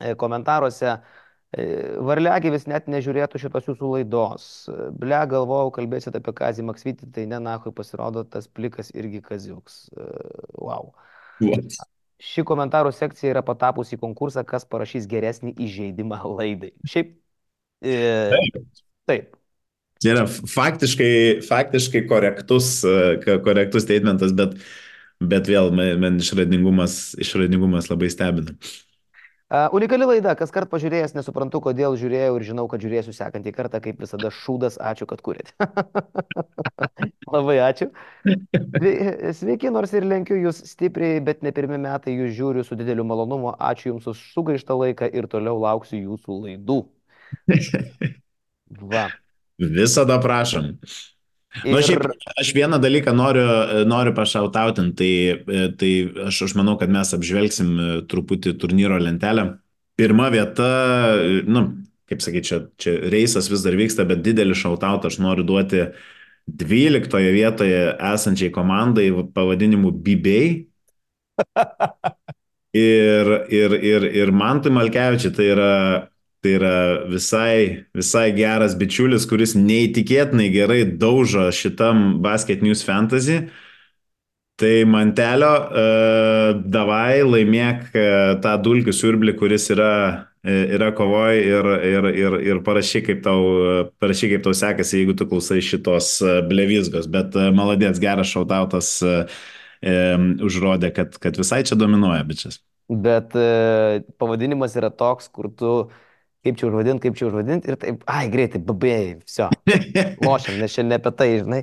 e, 0.01 0.16
komentaruose. 0.18 0.96
E, 0.96 1.17
Varliagyvis 1.56 2.66
net 2.68 2.90
nežiūrėtų 2.92 3.40
šitos 3.40 3.70
jūsų 3.70 3.92
laidos. 3.94 4.48
Ble, 5.00 5.20
galvojau, 5.30 5.70
kalbėsit 5.78 6.16
apie 6.18 6.34
Kazį 6.37 6.66
Maksvitį, 6.68 7.08
tai 7.14 7.24
nenahui 7.30 7.72
pasirodo 7.72 8.26
tas 8.28 8.50
plikas 8.52 8.92
irgi 8.92 9.22
Kaziuks. 9.24 9.87
E, 9.96 10.08
wow. 10.61 10.90
What? 11.40 11.78
Ši 12.20 12.42
komentarų 12.44 12.92
sekcija 12.92 13.32
yra 13.32 13.42
patapusi 13.46 13.96
į 13.96 14.02
konkursą, 14.02 14.42
kas 14.44 14.66
parašys 14.68 15.06
geresnį 15.08 15.54
įžeidimą 15.64 16.18
laidai. 16.26 16.74
Šiaip. 16.84 17.14
E, 17.80 17.96
taip. 18.34 18.58
taip. 19.08 19.38
Tai 20.02 20.12
yra 20.12 20.26
faktiškai, 20.28 21.12
faktiškai 21.46 22.02
korektus, 22.11 22.74
e, 22.84 23.38
korektus 23.46 23.87
statementas, 23.87 24.34
bet, 24.37 24.58
bet 25.32 25.48
vėl 25.48 25.72
man 25.72 26.20
išradingumas, 26.20 27.16
išradingumas 27.24 27.88
labai 27.88 28.12
stebina. 28.12 28.58
Uh, 29.48 29.64
unikali 29.72 30.04
laida, 30.04 30.34
kas 30.37 30.50
kart 30.52 30.68
pažiūrėjęs, 30.68 31.14
nesuprantu, 31.16 31.62
kodėl 31.64 31.94
žiūrėjau 31.96 32.34
ir 32.37 32.42
žinau, 32.44 32.66
kad 32.68 32.82
žiūrėsiu 32.84 33.14
sekantį 33.16 33.54
kartą, 33.56 33.80
kaip 33.80 34.02
visada 34.02 34.28
šūdas, 34.28 34.76
ačiū, 34.90 35.06
kad 35.08 35.22
kūrėte. 35.24 35.54
Labai 37.34 37.56
ačiū. 37.64 37.88
Sveiki, 39.38 39.72
nors 39.72 39.96
ir 39.96 40.04
lenkiu 40.04 40.37
jūs 40.37 40.61
stipriai, 40.68 41.22
bet 41.24 41.40
ne 41.40 41.54
pirmie 41.56 41.80
metai 41.80 42.18
jūs 42.18 42.37
žiūriu 42.37 42.66
su 42.68 42.76
dideliu 42.76 43.08
malonumu. 43.08 43.54
Ačiū 43.56 43.94
jums 43.94 44.12
už 44.12 44.20
sugaištą 44.34 44.76
laiką 44.82 45.08
ir 45.16 45.32
toliau 45.32 45.56
lauksiu 45.64 46.02
jūsų 46.02 46.40
laidų. 46.44 46.82
Va. 48.92 49.08
Visada 49.56 50.20
prašom. 50.20 50.74
Ir... 51.64 51.73
Na, 51.73 51.81
šiaip, 51.85 52.05
aš 52.38 52.53
vieną 52.57 52.79
dalyką 52.83 53.14
noriu, 53.16 53.47
noriu 53.88 54.14
pašautautinti, 54.16 55.09
tai, 55.47 55.64
tai 55.81 55.92
aš, 56.29 56.42
aš 56.49 56.55
manau, 56.59 56.77
kad 56.81 56.92
mes 56.92 57.14
apžvelgsim 57.16 57.73
truputį 58.11 58.55
turnyro 58.61 58.99
lentelę. 59.03 59.49
Pirma 59.99 60.29
vieta, 60.31 60.68
nu, 61.51 61.64
kaip 62.09 62.23
sakyti, 62.23 62.49
čia, 62.49 62.61
čia 62.79 62.94
reisas 63.12 63.51
vis 63.51 63.64
dar 63.64 63.77
vyksta, 63.79 64.07
bet 64.09 64.23
didelį 64.27 64.57
šautautą 64.59 65.11
aš 65.11 65.18
noriu 65.23 65.47
duoti 65.47 65.88
12 66.49 67.18
vietoje 67.35 67.83
esančiai 68.12 68.53
komandai 68.55 69.11
pavadinimu 69.35 69.92
Bibei. 70.05 70.68
Ir, 72.77 73.29
ir, 73.49 73.73
ir, 73.81 74.05
ir 74.12 74.31
Mantui 74.37 74.71
Malkevičiui 74.77 75.31
tai 75.33 75.47
yra 75.55 75.68
Tai 76.44 76.53
yra 76.55 76.74
visai, 77.11 77.87
visai 77.98 78.29
geras 78.37 78.77
bičiulis, 78.79 79.27
kuris 79.27 79.57
neįtikėtinai 79.59 80.46
gerai 80.55 80.85
daužo 80.87 81.48
šitam 81.55 82.20
Basket 82.22 82.62
News 82.62 82.85
Fantasy. 82.87 83.40
Tai 84.59 84.72
mantelio, 84.90 85.51
uh, 85.70 86.62
davai 86.66 87.20
laimėk 87.22 87.92
uh, 87.92 88.38
tą 88.42 88.57
dulkių 88.62 88.94
siurblį, 88.94 89.37
kuris 89.38 89.68
yra, 89.74 89.90
uh, 90.42 90.62
yra 90.79 90.88
kovoj 90.98 91.38
ir, 91.42 91.68
ir, 91.90 92.09
ir, 92.22 92.38
ir 92.53 92.62
parašy, 92.66 93.05
kaip 93.07 93.22
tau, 93.27 93.44
uh, 93.59 93.85
parašy, 94.03 94.33
kaip 94.33 94.46
tau 94.46 94.55
sekasi, 94.59 94.98
jeigu 95.03 95.14
tu 95.18 95.29
klausai 95.31 95.61
šitos 95.62 96.16
uh, 96.27 96.40
blevizgos. 96.51 97.07
Bet 97.11 97.38
uh, 97.38 97.53
maladės, 97.55 98.03
geras 98.03 98.35
šautautas 98.35 98.96
uh, 99.07 99.38
um, 99.83 100.33
užrodė, 100.46 100.90
kad, 100.94 101.18
kad 101.22 101.38
visai 101.38 101.62
čia 101.66 101.79
dominuoja 101.79 102.27
bičias. 102.27 102.62
bet 102.88 103.35
e, 103.37 104.03
pavadinimas 104.18 104.77
yra 104.81 104.90
toks, 104.90 105.29
kur 105.29 105.51
tu 105.53 105.72
kaip 106.46 106.59
čia 106.59 106.68
užvadinti, 106.70 107.03
kaip 107.05 107.18
čia 107.18 107.29
užvadinti 107.29 107.70
ir 107.70 107.79
taip, 107.81 108.03
ai, 108.11 108.27
greitai, 108.33 108.61
babėjai, 108.64 109.14
viso, 109.22 109.48
lošiam, 110.27 110.59
nes 110.62 110.74
šiandien 110.74 111.01
apie 111.01 111.14
tai, 111.18 111.31
žinai. 111.42 111.62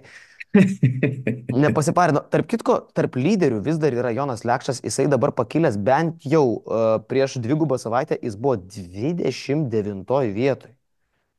Nepasiparino. 1.66 2.22
Tarp 2.32 2.48
kitko, 2.52 2.78
tarp 2.96 3.18
lyderių 3.20 3.60
vis 3.66 3.80
dar 3.82 3.96
yra 3.96 4.14
Jonas 4.16 4.46
Lekšas, 4.48 4.82
jisai 4.86 5.08
dabar 5.12 5.34
pakilęs 5.36 5.78
bent 5.82 6.24
jau 6.28 6.46
uh, 6.56 6.86
prieš 7.10 7.40
dvigubą 7.44 7.80
savaitę, 7.82 8.18
jis 8.24 8.38
buvo 8.40 8.56
29 8.60 10.32
vietoje, 10.36 10.74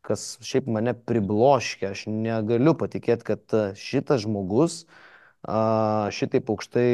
kas 0.06 0.36
šiaip 0.44 0.68
mane 0.70 0.94
pribloškia. 1.08 1.94
Aš 1.96 2.06
negaliu 2.12 2.76
patikėti, 2.78 3.26
kad 3.32 3.56
uh, 3.56 3.72
šitas 3.80 4.26
žmogus 4.26 4.82
uh, 4.84 6.12
šitaip 6.12 6.52
aukštai 6.52 6.90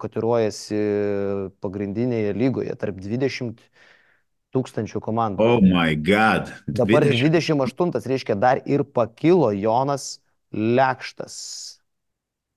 kotiruojasi 0.00 0.80
pagrindinėje 1.64 2.36
lygoje, 2.38 2.78
tarp 2.80 3.02
20 3.04 3.60
tūkstančių 4.56 5.02
komandų. 5.04 5.44
Oh 5.44 5.64
my 5.64 5.96
god. 5.96 6.52
Dabar 6.66 7.06
28, 7.08 8.08
reiškia, 8.12 8.38
dar 8.38 8.62
ir 8.66 8.84
pakilo 8.84 9.50
Jonas 9.52 10.18
Lekštas. 10.52 11.36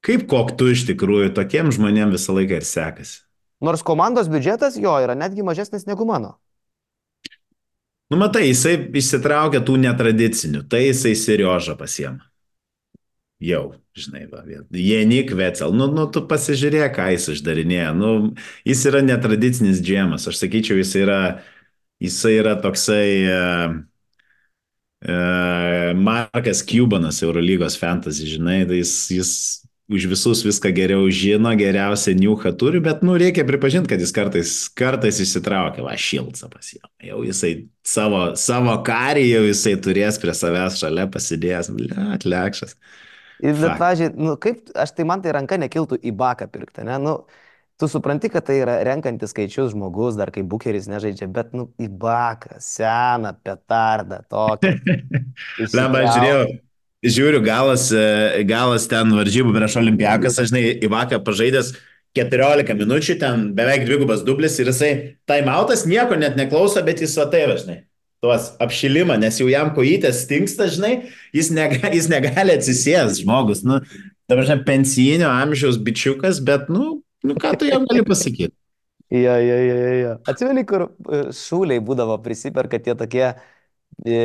Kaip 0.02 0.26
koktu 0.32 0.72
iš 0.74 0.88
tikrųjų, 0.90 1.34
tokiem 1.38 1.70
žmonėm 1.74 2.14
visą 2.16 2.34
laiką 2.34 2.62
ir 2.62 2.66
sekasi. 2.66 3.20
Nors 3.62 3.84
komandos 3.86 4.32
biudžetas 4.32 4.80
jo 4.82 4.96
yra 5.04 5.14
netgi 5.14 5.46
mažesnis 5.46 5.86
negu 5.86 6.08
mano. 6.10 6.40
Nu, 8.12 8.18
matai, 8.20 8.48
jisai 8.50 8.74
išsitraukia 8.98 9.62
tų 9.64 9.78
netradicinių, 9.86 10.66
tai 10.68 10.88
jisai 10.90 11.14
Siriožą 11.16 11.78
pasiema. 11.80 12.26
Jau, 13.42 13.62
žinai, 13.98 14.26
va, 14.30 14.42
Jenik 14.76 15.32
Vecel, 15.38 15.72
nu, 15.74 15.88
nu, 15.90 16.04
tu 16.14 16.22
pasižiūrėk, 16.30 16.92
ką 16.98 17.08
jis 17.14 17.30
išdarinėja. 17.38 17.94
Nu, 17.98 18.12
jis 18.68 18.84
yra 18.90 19.02
netradicinis 19.06 19.80
džemas, 19.82 20.28
aš 20.30 20.42
sakyčiau, 20.44 20.78
jis 20.82 20.92
yra, 21.00 21.22
jisai 22.02 22.36
yra 22.42 22.58
toksai... 22.62 23.08
Uh, 23.30 23.80
Markas 25.98 26.60
Cubanas 26.62 27.24
Eurolygos 27.26 27.74
fantasy, 27.74 28.28
žinai, 28.30 28.60
tai 28.70 28.84
jis, 28.84 28.92
jis 29.10 29.32
už 29.92 30.06
visus 30.08 30.44
viską 30.46 30.72
geriau 30.72 31.10
žino, 31.12 31.52
geriausią 31.58 32.14
niuchą 32.16 32.54
turi, 32.56 32.80
bet, 32.84 33.02
nu, 33.04 33.18
reikia 33.20 33.44
pripažinti, 33.48 33.90
kad 33.92 34.00
jis 34.00 34.14
kartais, 34.16 34.54
kartais 34.78 35.20
įsitraukia, 35.26 35.84
va, 35.84 35.98
šilcą 36.00 36.48
pas 36.54 36.70
jį. 36.72 36.80
Jau 37.10 37.20
jisai 37.28 37.52
savo, 37.84 38.22
savo 38.40 38.78
karį 38.88 39.26
jau 39.26 39.44
jisai 39.50 39.76
turės 39.84 40.22
prie 40.22 40.36
savęs 40.38 40.80
šalia 40.80 41.10
pasidėjęs, 41.12 41.72
ble, 41.76 41.92
atlekšas. 42.16 42.78
Ir, 43.42 43.58
bet, 43.58 43.76
pažiūrėjau, 43.82 44.28
nu, 44.30 44.38
kaip, 44.40 44.70
aš 44.80 44.96
tai 44.96 45.08
man 45.10 45.26
tai 45.26 45.36
ranka 45.36 45.60
nekiltų 45.60 46.00
į 46.06 46.16
baką 46.16 46.48
pirkti, 46.54 46.86
ne, 46.88 47.02
nu, 47.02 47.18
tu 47.82 47.90
supranti, 47.90 48.30
kad 48.30 48.46
tai 48.46 48.60
yra 48.62 48.78
renkantis 48.86 49.34
skaičius 49.34 49.74
žmogus, 49.74 50.18
dar 50.20 50.30
kaip 50.34 50.46
bukeris 50.50 50.86
nežaidžia, 50.92 51.28
bet, 51.34 51.52
nu, 51.58 51.68
į 51.82 51.90
baką, 52.02 52.60
seną 52.62 53.34
petardą, 53.42 54.22
tokį. 54.30 54.76
Lemba, 55.78 56.06
žiūrėjau, 56.06 56.44
žiūriu, 57.18 57.44
galas, 57.46 57.90
e, 57.90 58.44
galas 58.48 58.86
ten 58.92 59.14
varžybų 59.18 59.56
prieš 59.58 59.80
olimpiakas, 59.82 60.38
aš 60.38 60.54
žinai, 60.54 60.66
į 60.78 60.92
baką 60.94 61.24
pažaidęs 61.26 61.74
14 62.18 62.76
minučių, 62.78 63.18
ten 63.20 63.48
beveik 63.58 63.88
dvigubas 63.88 64.22
dublis 64.28 64.60
ir 64.62 64.70
jisai 64.70 64.92
taimautas 65.30 65.88
nieko 65.90 66.20
net 66.20 66.38
neklauso, 66.38 66.84
bet 66.86 67.02
jis 67.02 67.18
va 67.18 67.30
tai, 67.34 67.48
žinai 67.58 67.82
tuos 68.22 68.52
apšilimą, 68.62 69.18
nes 69.18 69.40
jau 69.42 69.48
jam 69.50 69.72
kojytės 69.74 70.26
stinksta, 70.28 70.68
žinai, 70.70 70.94
jis, 71.34 71.50
nega, 71.54 71.90
jis 71.98 72.10
negali 72.12 72.54
atsisės 72.54 73.24
žmogus, 73.24 73.66
nu, 73.66 73.82
dabar 74.30 74.62
pensijinio 74.68 75.32
amžiaus 75.32 75.82
bičiukas, 75.82 76.44
bet, 76.46 76.70
nu, 76.70 77.00
Nu, 77.24 77.36
ką 77.38 77.54
tu 77.60 77.70
jam 77.70 77.86
gali 77.90 78.04
pasakyti? 78.08 78.56
Jo, 79.12 79.34
jo, 79.44 79.58
jo, 79.68 79.76
jo. 80.00 80.12
Atsimeni, 80.32 80.64
kur 80.68 80.86
e, 80.88 81.20
šūliai 81.36 81.82
būdavo 81.84 82.16
prisiperka 82.24 82.80
tie 82.80 82.96
tokie 82.96 83.26
e, 84.08 84.22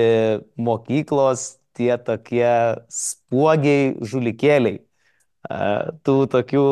mokyklos, 0.63 1.57
tie 1.77 1.91
tokie 2.07 2.53
spuogiai 2.87 3.97
žulikėliai. 4.07 4.79
E, 4.79 5.59
tų 6.07 6.17
tokių 6.37 6.63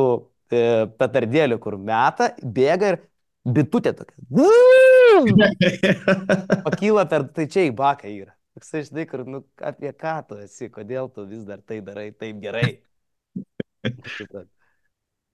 e, 0.55 0.63
petardėlių, 1.03 1.59
kur 1.67 1.75
meta, 1.91 2.31
bėga 2.39 2.95
ir 2.95 3.01
bitutė 3.45 3.97
tokia. 3.99 4.15
Pakyla 6.69 7.05
per, 7.11 7.27
tai 7.35 7.51
čia 7.51 7.67
į 7.67 7.75
baką 7.77 8.15
yra. 8.15 8.35
Toksai, 8.55 8.85
žinai, 8.87 9.05
kur, 9.11 9.25
nu, 9.27 9.41
apie 9.59 9.91
ką 9.99 10.21
tu 10.29 10.37
esi, 10.39 10.69
kodėl 10.71 11.09
tu 11.11 11.25
vis 11.27 11.43
dar 11.47 11.59
tai 11.67 11.81
darai 11.83 12.13
taip 12.15 12.39
gerai. 12.43 12.69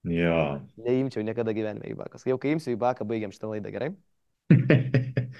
Jo. 0.08 0.60
Neimčiau 0.80 1.24
niekada 1.26 1.52
gyvenime 1.56 1.90
į 1.90 1.96
baką. 1.98 2.20
Jau 2.28 2.38
kai 2.40 2.54
imsiu 2.54 2.72
į 2.72 2.80
baką, 2.80 3.04
baigiam 3.08 3.34
šitą 3.34 3.50
laidą, 3.52 3.72
gerai? 3.74 3.90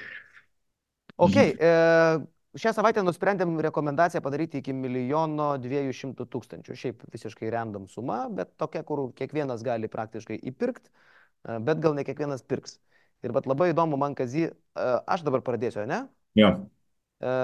Ok, 1.21 1.35
e, 1.37 1.71
šią 2.57 2.71
savaitę 2.73 3.03
nusprendėm 3.05 3.59
rekomendaciją 3.67 4.23
padaryti 4.25 4.63
iki 4.63 4.73
milijono 4.73 5.51
dviejų 5.61 5.93
šimtų 5.99 6.25
tūkstančių. 6.33 6.77
Šiaip 6.83 7.03
visiškai 7.13 7.51
random 7.53 7.85
suma, 7.93 8.23
bet 8.33 8.55
tokia, 8.61 8.81
kur 8.89 9.03
kiekvienas 9.19 9.61
gali 9.67 9.91
praktiškai 9.93 10.39
įpirkti, 10.49 10.89
e, 10.89 11.59
bet 11.67 11.83
gal 11.85 11.93
ne 11.99 12.07
kiekvienas 12.09 12.47
pirks. 12.49 12.79
Ir 13.21 13.35
bet 13.37 13.45
labai 13.51 13.75
įdomu 13.75 14.01
man, 14.01 14.17
kazy, 14.17 14.49
e, 14.49 14.89
aš 15.05 15.27
dabar 15.27 15.45
pradėsiu, 15.45 15.85
ne? 15.91 16.07
Jo. 16.41 16.55
E, 17.21 17.35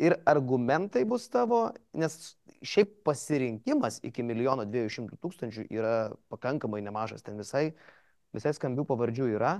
ir 0.00 0.16
argumentai 0.28 1.04
bus 1.08 1.28
tavo, 1.32 1.68
nes 1.96 2.36
šiaip 2.64 3.00
pasirinkimas 3.06 4.00
iki 4.06 4.24
milijono 4.26 4.64
dviejų 4.68 4.94
šimtų 4.96 5.18
tūkstančių 5.22 5.66
yra 5.74 6.10
pakankamai 6.32 6.80
nemažas, 6.84 7.22
ten 7.26 7.38
visai, 7.38 7.70
visai 8.34 8.54
skambių 8.56 8.86
pavardžių 8.88 9.28
yra. 9.36 9.58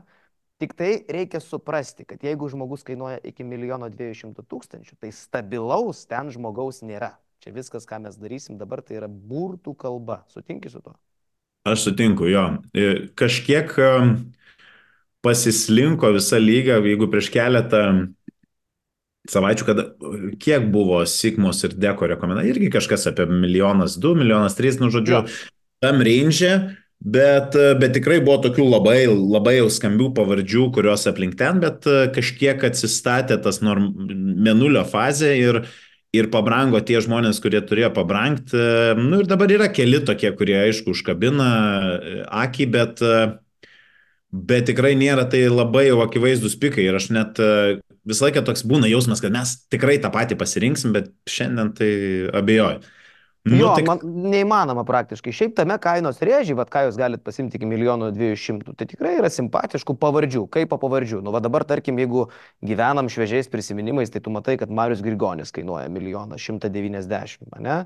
Tik 0.58 0.74
tai 0.74 0.90
reikia 1.06 1.38
suprasti, 1.38 2.02
kad 2.08 2.22
jeigu 2.26 2.48
žmogus 2.50 2.82
kainuoja 2.86 3.20
iki 3.30 3.46
milijono 3.46 3.86
dviejų 3.92 4.16
šimtų 4.24 4.42
tūkstančių, 4.50 4.96
tai 4.98 5.12
stabilaus 5.14 6.02
ten 6.10 6.32
žmogaus 6.34 6.82
nėra. 6.82 7.12
Čia 7.38 7.52
viskas, 7.54 7.86
ką 7.86 8.00
mes 8.02 8.16
darysim 8.18 8.58
dabar, 8.58 8.82
tai 8.82 8.98
yra 8.98 9.06
burtų 9.06 9.76
kalba. 9.78 10.24
Sutinki 10.34 10.72
su 10.72 10.82
tuo? 10.82 10.96
Aš 11.68 11.84
sutinku, 11.86 12.26
jo. 12.26 12.42
Kažkiek 13.18 13.70
pasislinko 15.22 16.10
visa 16.16 16.40
lyga, 16.42 16.80
jeigu 16.82 17.06
prieš 17.12 17.30
keletą 17.34 17.82
savaičių, 19.32 19.68
kada 19.68 19.84
kiek 20.42 20.66
buvo 20.72 21.00
Sigmos 21.08 21.62
ir 21.66 21.76
Deko 21.78 22.08
rekomendacija, 22.10 22.54
irgi 22.54 22.72
kažkas 22.74 23.08
apie 23.10 23.28
milijonas, 23.30 23.98
du, 24.00 24.14
milijonas, 24.18 24.56
trys, 24.58 24.80
nu 24.82 24.90
žodžiu, 24.94 25.20
ja. 25.20 25.48
tam 25.84 26.02
range, 26.06 26.52
bet, 26.98 27.56
bet 27.80 27.96
tikrai 27.96 28.20
buvo 28.24 28.38
tokių 28.48 28.68
labai, 28.68 29.00
labai 29.08 29.58
jau 29.58 29.68
skambių 29.72 30.12
pavardžių, 30.16 30.68
kurios 30.76 31.06
aplink 31.10 31.38
ten, 31.40 31.60
bet 31.64 31.88
kažkiek 32.16 32.64
atsistatė 32.70 33.40
tas 33.44 33.60
norm, 33.64 33.90
menulio 34.48 34.84
fazė 34.88 35.34
ir, 35.38 35.60
ir 36.16 36.30
pabrango 36.32 36.80
tie 36.80 37.02
žmonės, 37.04 37.42
kurie 37.44 37.60
turėjo 37.64 37.92
pabrangti. 37.96 38.62
Nu 38.98 39.20
ir 39.22 39.28
dabar 39.30 39.52
yra 39.52 39.68
keli 39.72 40.00
tokie, 40.04 40.32
kurie 40.38 40.56
aišku 40.64 40.96
užkabina 40.96 41.52
akį, 42.46 42.72
bet 42.74 43.04
Bet 44.28 44.66
tikrai 44.68 44.92
nėra 44.92 45.24
tai 45.32 45.46
labai 45.48 45.86
jau 45.86 46.02
akivaizdus 46.04 46.58
pikai 46.60 46.84
ir 46.84 46.96
aš 46.98 47.06
net 47.16 47.38
visą 48.08 48.28
laiką 48.28 48.44
toks 48.46 48.64
būna 48.68 48.88
jausmas, 48.90 49.22
kad 49.24 49.34
mes 49.34 49.58
tikrai 49.72 49.98
tą 50.02 50.10
patį 50.14 50.38
pasirinksim, 50.40 50.94
bet 50.96 51.12
šiandien 51.28 51.74
tai 51.76 51.90
abejoju. 52.40 52.80
Nu, 53.48 53.56
jo, 53.56 53.68
tik... 53.78 53.86
man 53.88 54.00
neįmanoma 54.32 54.82
praktiškai. 54.88 55.32
Šiaip 55.32 55.54
tame 55.56 55.76
kainos 55.80 56.20
rėžiai, 56.24 56.56
vad 56.58 56.70
ką 56.72 56.84
jūs 56.88 56.98
galite 57.00 57.24
pasimti 57.24 57.56
iki 57.58 57.68
milijonų 57.70 58.10
dviejų 58.16 58.38
šimtų, 58.42 58.74
tai 58.76 58.88
tikrai 58.90 59.14
yra 59.20 59.30
simpatiškų 59.32 59.94
pavardžių. 60.02 60.44
Kaip 60.52 60.72
po 60.72 60.80
pavardžių? 60.82 61.22
Nu, 61.24 61.32
va 61.34 61.40
dabar, 61.44 61.64
tarkim, 61.68 62.00
jeigu 62.02 62.26
gyvenam 62.66 63.08
šviežiais 63.12 63.48
prisiminimais, 63.52 64.12
tai 64.12 64.22
tu 64.24 64.32
matai, 64.34 64.58
kad 64.60 64.72
Marius 64.74 65.04
Grigonis 65.04 65.54
kainuoja 65.54 65.88
milijoną 65.92 66.40
šimtą 66.40 66.72
devyniasdešimt, 66.74 67.54
ne? 67.64 67.84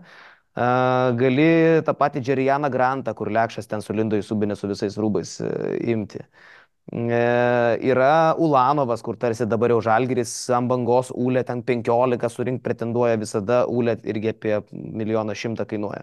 Uh, 0.53 1.15
gali 1.17 1.81
tą 1.87 1.95
patį 1.97 2.21
Džerijaną 2.27 2.69
Grantą, 2.73 3.15
kur 3.17 3.31
lekšas 3.33 3.71
ten 3.71 3.81
sulindo 3.81 4.19
į 4.19 4.25
subinę 4.27 4.57
su 4.59 4.69
visais 4.69 4.99
rūbais 5.01 5.39
uh, 5.41 5.71
imti. 5.95 6.21
Uh, 6.21 6.52
yra 6.91 8.35
Ulanovas, 8.39 9.03
kur 9.03 9.17
tarsi 9.17 9.47
dabar 9.47 9.71
jau 9.71 9.81
Žalgiris 9.81 10.33
ant 10.51 10.69
bangos 10.69 11.13
Ulė 11.15 11.45
ten 11.47 11.63
15 11.63 12.29
surinkti 12.29 12.63
pretenduoja 12.65 13.17
visada, 13.17 13.67
Ulė 13.67 13.97
irgi 14.05 14.33
apie 14.33 14.61
milijoną 14.73 15.35
šimtą 15.35 15.67
kainuoja. 15.69 16.03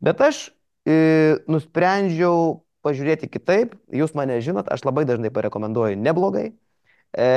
Bet 0.00 0.20
aš 0.20 0.50
e, 0.86 1.36
nusprendžiau 1.48 2.62
pažiūrėti 2.84 3.28
kitaip, 3.32 3.74
jūs 3.92 4.14
mane 4.14 4.38
žinot, 4.44 4.68
aš 4.68 4.84
labai 4.84 5.04
dažnai 5.08 5.32
parekomenduoju 5.34 5.98
neblogai. 5.98 6.52
E, 7.16 7.28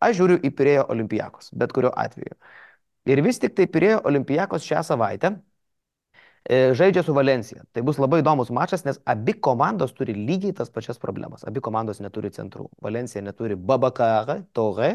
aš 0.00 0.16
žiūriu 0.18 0.40
į 0.42 0.52
Pirėjo 0.56 0.86
olimpijakos, 0.92 1.52
bet 1.52 1.72
kuriuo 1.72 1.92
atveju. 1.94 2.36
Ir 3.06 3.22
vis 3.22 3.38
tik 3.38 3.54
tai 3.54 3.68
Pirėjo 3.70 4.02
olimpijakos 4.08 4.66
šią 4.66 4.82
savaitę 4.86 5.36
E, 5.36 5.55
žaidžia 6.48 7.02
su 7.02 7.14
Valencija. 7.14 7.64
Tai 7.74 7.82
bus 7.86 7.98
labai 7.98 8.20
įdomus 8.22 8.52
mačas, 8.54 8.84
nes 8.86 9.00
abi 9.04 9.34
komandos 9.42 9.94
turi 9.96 10.14
lygiai 10.14 10.54
tas 10.54 10.70
pačias 10.70 11.00
problemas. 11.02 11.42
Abi 11.48 11.62
komandos 11.64 11.98
neturi 12.04 12.30
centrų. 12.30 12.68
Valencija 12.82 13.22
neturi 13.24 13.56
Babakar, 13.58 14.44
Torre 14.54 14.92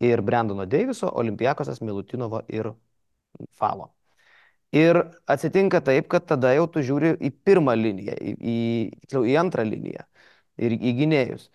ir 0.00 0.22
Brandono 0.22 0.66
Deiviso, 0.66 1.10
Olimpijakosas 1.14 1.80
Milutinovo 1.80 2.42
ir 2.48 2.72
Falo. 3.52 3.92
Ir 4.72 5.00
atsitinka 5.26 5.80
taip, 5.82 6.06
kad 6.08 6.26
tada 6.30 6.52
jau 6.54 6.68
tu 6.70 6.82
žiūri 6.86 7.16
į 7.18 7.30
pirmą 7.46 7.74
liniją, 7.74 8.14
į, 8.14 8.34
į, 8.38 8.58
tiksliau, 9.02 9.24
į 9.26 9.34
antrą 9.40 9.64
liniją 9.66 10.04
ir 10.62 10.76
į 10.78 10.92
gynėjus. 11.00 11.48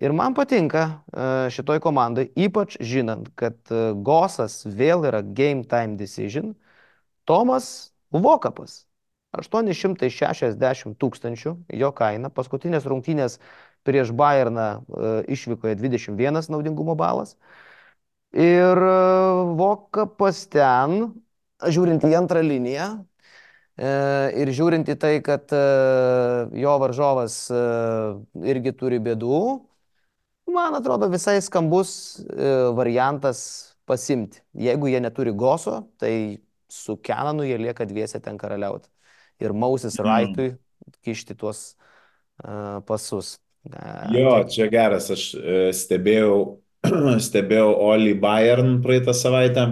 Ir 0.00 0.14
man 0.16 0.32
patinka 0.32 0.84
e, 0.88 1.26
šitoj 1.52 1.82
komandai, 1.84 2.30
ypač 2.32 2.78
žinant, 2.80 3.28
kad 3.36 3.58
e, 3.68 3.92
Gosas 4.00 4.62
vėl 4.64 5.04
yra 5.04 5.20
game 5.20 5.66
time 5.68 5.98
decision, 6.00 6.54
Tomas 7.28 7.91
Vokapas 8.12 8.82
860 9.32 10.96
tūkstančių 11.00 11.52
jo 11.80 11.90
kaina, 11.96 12.28
paskutinės 12.28 12.84
rungtynės 12.88 13.38
prieš 13.86 14.12
Bayerną 14.16 14.66
e, 14.76 15.12
išvykoje 15.32 15.78
21 15.80 16.50
naudingumo 16.52 16.96
balas. 16.98 17.36
Ir 18.32 18.78
Vokapas 19.56 20.46
ten, 20.52 21.12
žiūrint 21.60 22.04
į 22.08 22.14
antrą 22.16 22.40
liniją, 22.44 22.86
ir 23.76 24.52
žiūrint 24.52 24.88
į 24.88 24.96
tai, 25.00 25.12
kad 25.24 25.52
jo 25.52 26.72
varžovas 26.80 27.36
irgi 27.52 28.72
turi 28.76 29.00
bėdų, 29.04 29.42
man 30.52 30.76
atrodo 30.76 31.08
visai 31.12 31.38
skambus 31.44 32.22
variantas 32.76 33.42
pasimti. 33.88 34.42
Jeigu 34.56 34.88
jie 34.92 35.00
neturi 35.00 35.32
goso, 35.32 35.82
tai 36.00 36.40
su 36.72 36.96
Kenanu 37.04 37.46
jie 37.46 37.58
lieka 37.60 37.86
dviese 37.88 38.20
ten 38.22 38.38
karaliauti. 38.40 38.88
Ir 39.42 39.54
Mausis 39.56 39.98
mm. 39.98 40.06
Raitui 40.06 40.48
kišti 41.04 41.36
tuos 41.38 41.72
uh, 42.44 42.80
pasus. 42.86 43.36
Uh, 43.68 44.10
jo, 44.16 44.34
tai... 44.42 44.50
čia 44.54 44.68
geras, 44.72 45.10
aš 45.14 45.28
uh, 45.38 45.70
stebėjau, 45.76 46.36
stebėjau 47.28 47.72
Oli 47.92 48.14
Bayern 48.18 48.80
praeitą 48.84 49.14
savaitę. 49.16 49.68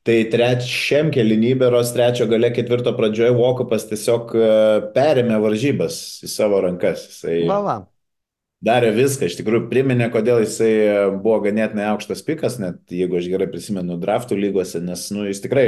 Tai 0.00 0.16
trečiam 0.32 1.10
kelinybėros 1.12 1.90
trečio 1.92 2.24
gale 2.30 2.48
ketvirto 2.56 2.94
pradžioje 2.96 3.34
Vokupas 3.36 3.84
tiesiog 3.90 4.32
perėmė 4.94 5.36
varžybas 5.42 5.98
į 6.24 6.30
savo 6.32 6.62
rankas. 6.64 7.04
Jisai 7.10 7.42
va, 7.50 7.58
va. 7.66 7.74
Darė 8.64 8.92
viską, 8.96 9.28
iš 9.28 9.38
tikrųjų 9.40 9.68
priminė, 9.70 10.10
kodėl 10.12 10.42
jisai 10.44 10.72
buvo 11.16 11.40
ganėtinai 11.46 11.88
aukštas 11.92 12.22
pikas, 12.26 12.58
net 12.62 12.80
jeigu 12.92 13.18
aš 13.20 13.28
gerai 13.32 13.48
prisimenu 13.50 13.98
draftų 14.00 14.38
lygose, 14.38 14.82
nes 14.84 15.06
nu, 15.14 15.24
jis 15.28 15.42
tikrai, 15.44 15.66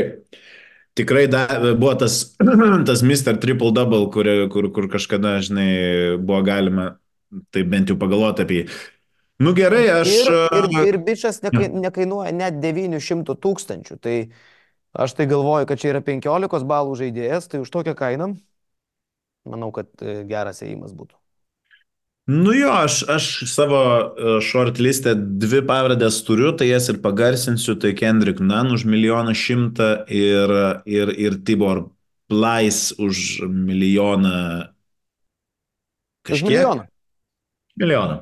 tikrai 0.99 1.27
da, 1.33 1.47
buvo 1.73 1.95
tas, 2.05 2.37
tas 2.89 3.05
Mr. 3.07 3.41
Triple 3.43 3.73
Double, 3.77 4.07
kur, 4.15 4.29
kur, 4.53 4.71
kur 4.77 4.89
kažkada, 4.93 5.39
žinai, 5.45 5.71
buvo 6.21 6.43
galima 6.47 6.95
tai 7.55 7.65
bent 7.65 7.89
jau 7.89 7.97
pagalvoti 8.01 8.45
apie 8.45 8.63
jį. 8.63 8.71
Nu 9.43 9.55
gerai, 9.57 9.87
aš. 9.91 10.13
Ir, 10.13 10.35
ir, 10.61 10.89
ir 10.93 10.99
bičias 11.03 11.41
nekai, 11.43 11.67
nekainuoja 11.73 12.31
net 12.37 12.61
900 12.63 13.35
tūkstančių. 13.43 13.97
Tai 14.05 14.17
aš 15.03 15.17
tai 15.19 15.27
galvoju, 15.27 15.67
kad 15.67 15.81
čia 15.81 15.95
yra 15.95 16.03
15 16.05 16.69
balų 16.69 16.95
žaidėjas, 17.01 17.49
tai 17.51 17.65
už 17.65 17.73
tokią 17.73 17.97
kainą 17.99 18.35
manau, 19.45 19.73
kad 19.75 19.91
e, 20.03 20.23
geras 20.29 20.63
ėjimas 20.65 20.95
būtų. 20.97 21.17
Nu 22.27 22.53
jo, 22.55 22.71
aš, 22.71 23.03
aš 23.09 23.25
savo 23.51 23.79
e, 23.83 24.35
shortlistę 24.47 25.17
dvi 25.19 25.59
pavardės 25.67 26.21
turiu, 26.23 26.53
tai 26.55 26.69
jas 26.69 26.87
ir 26.93 27.01
pagarsinsiu, 27.03 27.75
tai 27.83 27.97
Kendrick 27.99 28.39
Nunn 28.39 28.71
už 28.77 28.85
milijoną 28.87 29.35
šimtą 29.35 29.89
ir, 30.07 30.53
ir, 30.87 31.11
ir 31.19 31.41
Tibor 31.43 31.89
Plais 32.31 32.93
už 32.95 33.43
milijoną. 33.51 34.71
Kažkiek? 36.23 36.47
Už 36.47 36.47
milijoną. 36.47 36.87
Milijoną. 37.83 38.21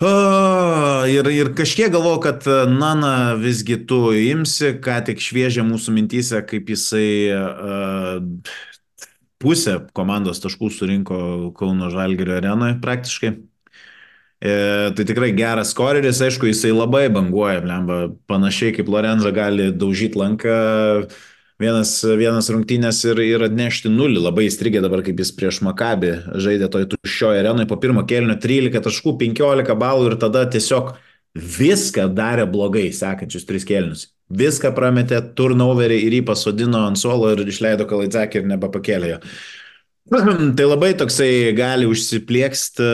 O, 0.00 0.10
ir, 1.12 1.28
ir 1.30 1.52
kažkiek 1.54 1.92
galvoju, 1.92 2.20
kad 2.24 2.46
e, 2.48 2.58
Nana 2.74 3.36
visgi 3.38 3.78
tu 3.86 4.10
imsi, 4.16 4.74
ką 4.82 4.98
tik 5.06 5.22
šviežia 5.22 5.62
mūsų 5.62 5.94
mintys, 5.94 6.32
kaip 6.48 6.72
jisai 6.72 7.10
uh, 7.36 8.18
pusę 9.40 9.78
komandos 9.96 10.42
taškų 10.44 10.68
surinko 10.74 11.20
Kauno 11.56 11.90
Žalgirio 11.92 12.36
arenoje 12.38 12.76
praktiškai. 12.82 13.32
E, 14.40 14.52
tai 14.96 15.04
tikrai 15.04 15.34
geras 15.36 15.74
koreris, 15.76 16.20
aišku, 16.24 16.48
jisai 16.48 16.70
labai 16.72 17.08
banguoja, 17.12 17.60
blemba, 17.64 17.98
panašiai 18.30 18.72
kaip 18.76 18.88
Lorenzo 18.88 19.32
gali 19.36 19.68
daužyti 19.72 20.20
lanką. 20.20 20.54
Vienas, 21.60 21.90
vienas 22.16 22.46
rungtynės 22.48 23.02
ir, 23.04 23.18
ir 23.20 23.42
atnešti 23.44 23.90
nulį. 23.92 24.22
Labai 24.24 24.46
įstrigė 24.48 24.80
dabar, 24.80 25.02
kaip 25.04 25.18
jis 25.20 25.34
prieš 25.36 25.58
Makabį 25.66 26.14
žaidė 26.40 26.70
toj 26.72 26.86
tuščioje 26.94 27.42
arenoje 27.42 27.68
po 27.68 27.76
pirmo 27.82 28.06
kelnio 28.08 28.38
13 28.40 28.80
taškų, 28.86 29.18
15 29.20 29.76
balų 29.82 30.08
ir 30.08 30.16
tada 30.22 30.46
tiesiog 30.48 30.94
viską 31.36 32.08
darė 32.16 32.48
blogai 32.48 32.88
sekančius 32.96 33.44
tris 33.44 33.68
kelnius. 33.68 34.08
Viską 34.30 34.70
prametė, 34.76 35.18
turnoverį 35.34 35.96
ir 36.06 36.20
jį 36.20 36.26
pasodino 36.28 36.84
ant 36.86 36.98
suolo 37.00 37.32
ir 37.34 37.42
išleido 37.50 37.86
Kalaidzakį 37.90 38.42
ir 38.42 38.52
nebepakėlė 38.52 39.08
jo. 39.14 39.18
Tai 40.56 40.66
labai 40.66 40.90
toksai 40.98 41.52
gali 41.54 41.86
užsiplieksti 41.90 42.86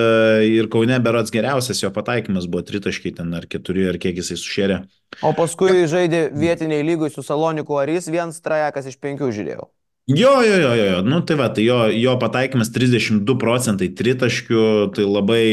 ir 0.52 0.68
Kaune 0.72 0.96
berots 1.04 1.32
geriausias 1.32 1.80
jo 1.82 1.90
pataikymas 1.92 2.48
buvo 2.48 2.64
tritaškai 2.66 3.14
ten 3.20 3.32
ar 3.36 3.46
keturi 3.48 3.86
ar 3.88 4.00
kiek 4.00 4.16
jisai 4.20 4.36
sušėrė. 4.40 4.78
O 5.24 5.32
paskui 5.36 5.86
žaidė 5.88 6.26
vietiniai 6.36 6.84
lygui 6.84 7.12
su 7.12 7.24
Saloniku 7.24 7.78
Arys, 7.80 8.08
vienas 8.12 8.40
trajekas 8.44 8.88
iš 8.90 8.98
penkių 9.00 9.30
žiūrėjau. 9.32 9.68
Jo, 10.06 10.32
jo, 10.46 10.56
jo, 10.62 10.72
jo, 10.78 10.98
nu 11.02 11.18
tai 11.26 11.34
va, 11.34 11.48
tai 11.50 11.64
jo, 11.66 11.78
jo 11.90 12.12
pataikymas 12.22 12.68
32 12.70 13.34
procentai 13.42 13.88
tritaškių, 13.98 14.66
tai 14.94 15.06
labai 15.08 15.46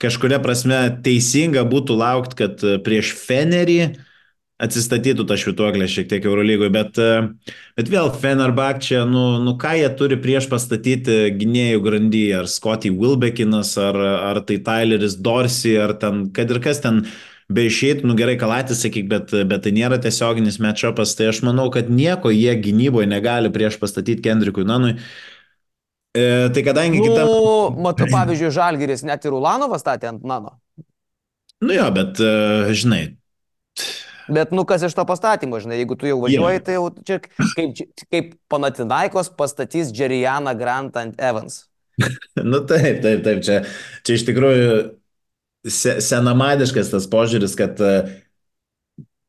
kažkuria 0.00 0.38
prasme 0.44 0.78
teisinga 1.04 1.66
būtų 1.68 1.98
laukti, 1.98 2.38
kad 2.40 2.64
prieš 2.86 3.12
Fenerį 3.20 3.80
atsistatytų 4.62 5.26
tą 5.28 5.36
švituoklę 5.36 5.86
šiek 5.90 6.08
tiek 6.08 6.24
Eurolygoje, 6.24 6.72
bet, 6.72 6.98
e, 6.98 7.54
bet 7.76 7.90
vėl 7.92 8.08
Fenerbahce, 8.16 9.02
nu, 9.08 9.24
nu 9.44 9.56
ką 9.60 9.74
jie 9.76 9.90
turi 9.98 10.16
prieš 10.20 10.48
pastatyti 10.52 11.18
gynėjų 11.36 11.82
grandy, 11.84 12.24
ar 12.38 12.48
Scotty 12.48 12.92
Wilbekinas, 12.94 13.74
ar, 13.80 13.98
ar 14.32 14.40
tai 14.48 14.58
Tyleris 14.64 15.18
Dorsey, 15.20 15.76
ar 15.80 15.96
ten, 16.00 16.28
kad 16.36 16.52
ir 16.52 16.62
kas 16.64 16.80
ten 16.84 17.04
be 17.52 17.66
išeitų, 17.68 18.08
nu 18.08 18.16
gerai, 18.18 18.38
Kalatis, 18.40 18.80
sakyk, 18.82 19.06
bet, 19.12 19.34
bet 19.46 19.62
tai 19.66 19.74
nėra 19.76 20.00
tiesioginis 20.02 20.58
matchupas, 20.62 21.14
tai 21.18 21.28
aš 21.30 21.44
manau, 21.46 21.68
kad 21.74 21.92
nieko 21.92 22.32
jie 22.34 22.56
gynyboje 22.58 23.06
negali 23.10 23.52
prieš 23.54 23.76
pastatyti 23.82 24.24
Kendrikui 24.24 24.64
Nanui. 24.66 24.96
E, 26.16 26.48
tai 26.48 26.64
kadangi 26.64 26.98
nu, 26.98 27.12
kitam... 27.12 27.30
Matau, 27.84 28.08
pavyzdžiui, 28.08 28.54
Žalgiris 28.56 29.04
net 29.06 29.28
ir 29.28 29.36
Ulanovas 29.36 29.84
statė 29.84 30.08
ant 30.14 30.24
Nano. 30.26 30.56
Nu 31.60 31.76
jo, 31.76 31.86
bet, 31.92 32.18
uh, 32.20 32.72
žinai, 32.76 33.16
Bet, 34.28 34.50
nu, 34.50 34.64
kas 34.66 34.82
iš 34.86 34.96
to 34.96 35.04
pastatymo, 35.06 35.60
žinai, 35.62 35.78
jeigu 35.80 35.96
tu 35.98 36.08
jau 36.08 36.18
važiuoji, 36.24 36.62
tai 36.66 36.76
jau 36.76 36.90
čia 37.06 37.20
kaip, 37.54 37.80
kaip 38.10 38.34
Panatinaikos 38.50 39.30
pastatys 39.38 39.92
Džerijaną 39.94 40.56
Grant 40.58 40.98
ant 40.98 41.20
Evans. 41.22 41.64
nu 42.50 42.60
taip, 42.68 43.00
taip, 43.04 43.22
taip, 43.24 43.42
čia, 43.46 43.62
čia 44.04 44.18
iš 44.18 44.26
tikrųjų 44.28 44.70
se, 45.70 45.98
senamadiškas 46.04 46.90
tas 46.92 47.06
požiūris, 47.12 47.54
kad 47.58 47.80
uh, 47.80 48.10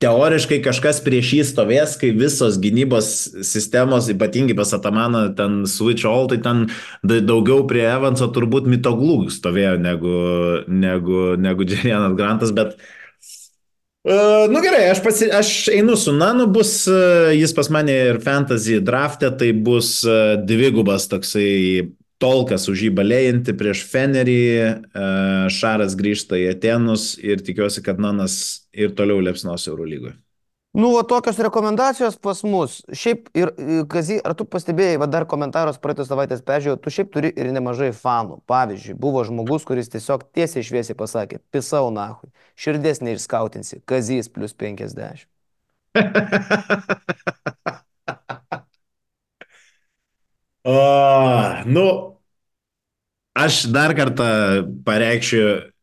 teoriškai 0.03 0.59
kažkas 0.65 0.99
prieš 1.05 1.31
jį 1.37 1.45
stovės, 1.51 1.95
kai 2.01 2.11
visos 2.17 2.59
gynybos 2.61 3.13
sistemos, 3.47 4.09
ypatingai 4.13 4.57
pas 4.57 4.73
Atamaną, 4.75 5.23
ten 5.37 5.61
switch 5.69 6.09
all, 6.09 6.27
tai 6.29 6.41
ten 6.43 6.67
daugiau 7.05 7.63
prie 7.69 7.85
Evanso 7.87 8.27
turbūt 8.33 8.67
mitoglų 8.69 9.29
stovėjo 9.33 9.77
negu, 9.81 10.19
negu, 10.67 11.23
negu 11.39 11.69
Džerijanas 11.69 12.17
Grantas, 12.19 12.53
bet 12.57 12.75
uh, 12.75 12.93
Uh, 14.07 14.45
nu 14.47 14.61
gerai, 14.63 14.85
aš, 14.87 15.01
pasi, 15.03 15.27
aš 15.35 15.49
einu 15.67 15.97
su 15.99 16.13
Nanu, 16.15 16.45
bus 16.47 16.85
uh, 16.87 17.27
jis 17.35 17.51
pas 17.51 17.67
mane 17.75 17.95
ir 18.13 18.19
fantasy 18.23 18.77
draftė, 18.79 19.33
tai 19.35 19.49
bus 19.51 19.97
uh, 20.07 20.37
dvigubas 20.39 21.09
toksai 21.11 21.89
tolkas 22.23 22.69
už 22.71 22.85
jį 22.85 22.91
balėjantį 22.95 23.57
prieš 23.59 23.81
Fenerį, 23.91 24.45
uh, 24.63 25.49
Šaras 25.51 25.97
grįžta 25.99 26.39
į 26.39 26.53
Atenus 26.53 27.17
ir 27.19 27.43
tikiuosi, 27.43 27.83
kad 27.83 27.99
Nanas 27.99 28.37
ir 28.71 28.95
toliau 28.95 29.19
liepsnos 29.27 29.67
Eurolygoje. 29.67 30.15
Nu, 30.73 30.91
va, 30.91 31.03
tokios 31.03 31.37
rekomendacijos 31.37 32.17
pas 32.21 32.43
mus. 32.43 32.83
Šiaip 32.93 33.29
ir, 33.33 33.49
Kazy, 33.89 34.19
ar 34.21 34.35
tu 34.37 34.45
pastebėjai, 34.45 34.99
va 35.01 35.07
dar 35.09 35.25
komentaros 35.29 35.79
praeitos 35.81 36.09
savaitės 36.11 36.43
peržiūrėjau, 36.45 36.81
tu 36.83 36.89
šiaip 36.93 37.09
turi 37.13 37.31
ir 37.33 37.49
nemažai 37.55 37.89
fanų. 37.95 38.41
Pavyzdžiui, 38.51 38.97
buvo 39.01 39.23
žmogus, 39.25 39.65
kuris 39.65 39.89
tiesiog 39.93 40.27
tiesiai 40.37 40.65
šviesiai 40.67 40.97
pasakė, 40.99 41.39
pisau 41.55 41.89
nahui, 41.93 42.29
širdies 42.59 43.01
neišskautinsi, 43.01 43.81
Kazys 43.89 44.29
plus 44.29 44.53
50. 44.53 45.25
o, 50.67 50.77
nu, 51.65 51.87
aš 53.33 53.65
dar 53.73 53.97
kartą 53.97 54.29
pareikščiau 54.85 55.76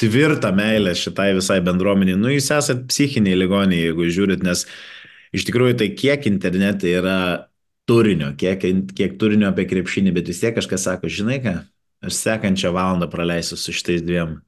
tvirtą 0.00 0.52
meilę 0.56 0.94
šitai 0.96 1.32
visai 1.36 1.60
bendruomeniai. 1.64 2.18
Nu, 2.20 2.30
jūs 2.32 2.50
esat 2.54 2.86
psichiniai 2.90 3.36
ligoniai, 3.38 3.88
jeigu 3.88 4.08
žiūrit, 4.12 4.44
nes 4.44 4.66
iš 5.36 5.46
tikrųjų 5.48 5.78
tai 5.80 5.90
kiek 5.96 6.26
internete 6.28 6.90
yra 6.92 7.18
turinio, 7.88 8.32
kiek, 8.38 8.64
kiek 8.96 9.16
turinio 9.20 9.50
apie 9.52 9.66
krepšinį, 9.70 10.12
bet 10.16 10.28
vis 10.32 10.42
tiek 10.42 10.56
kažkas 10.56 10.88
sako, 10.88 11.10
žinai 11.12 11.38
ką, 11.44 11.54
aš 12.04 12.18
sekančią 12.18 12.74
valandą 12.74 13.08
praleisiu 13.10 13.58
su 13.60 13.74
šitais 13.74 14.04
dviem 14.04 14.40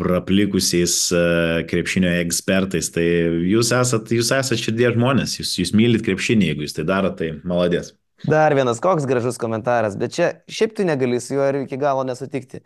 praplikusiais 0.00 0.94
uh, 1.12 1.60
krepšinio 1.68 2.12
ekspertais. 2.22 2.88
Tai 2.94 3.04
jūs 3.50 3.72
esat, 3.76 4.12
jūs 4.16 4.32
esat 4.32 4.60
širdies 4.60 4.96
žmonės, 4.96 5.38
jūs, 5.40 5.56
jūs 5.60 5.74
mylit 5.76 6.04
krepšinį, 6.06 6.52
jeigu 6.52 6.64
jūs 6.64 6.76
tai 6.76 6.86
darote, 6.88 7.18
tai 7.20 7.48
maladės. 7.48 7.92
Dar 8.28 8.52
vienas 8.56 8.80
koks 8.84 9.06
gražus 9.08 9.38
komentaras, 9.40 9.96
bet 10.00 10.12
čia 10.16 10.30
šiaip 10.50 10.74
tu 10.76 10.84
negali 10.84 11.20
su 11.24 11.36
juo 11.36 11.46
ir 11.48 11.62
iki 11.62 11.78
galo 11.80 12.04
nesutikti. 12.04 12.60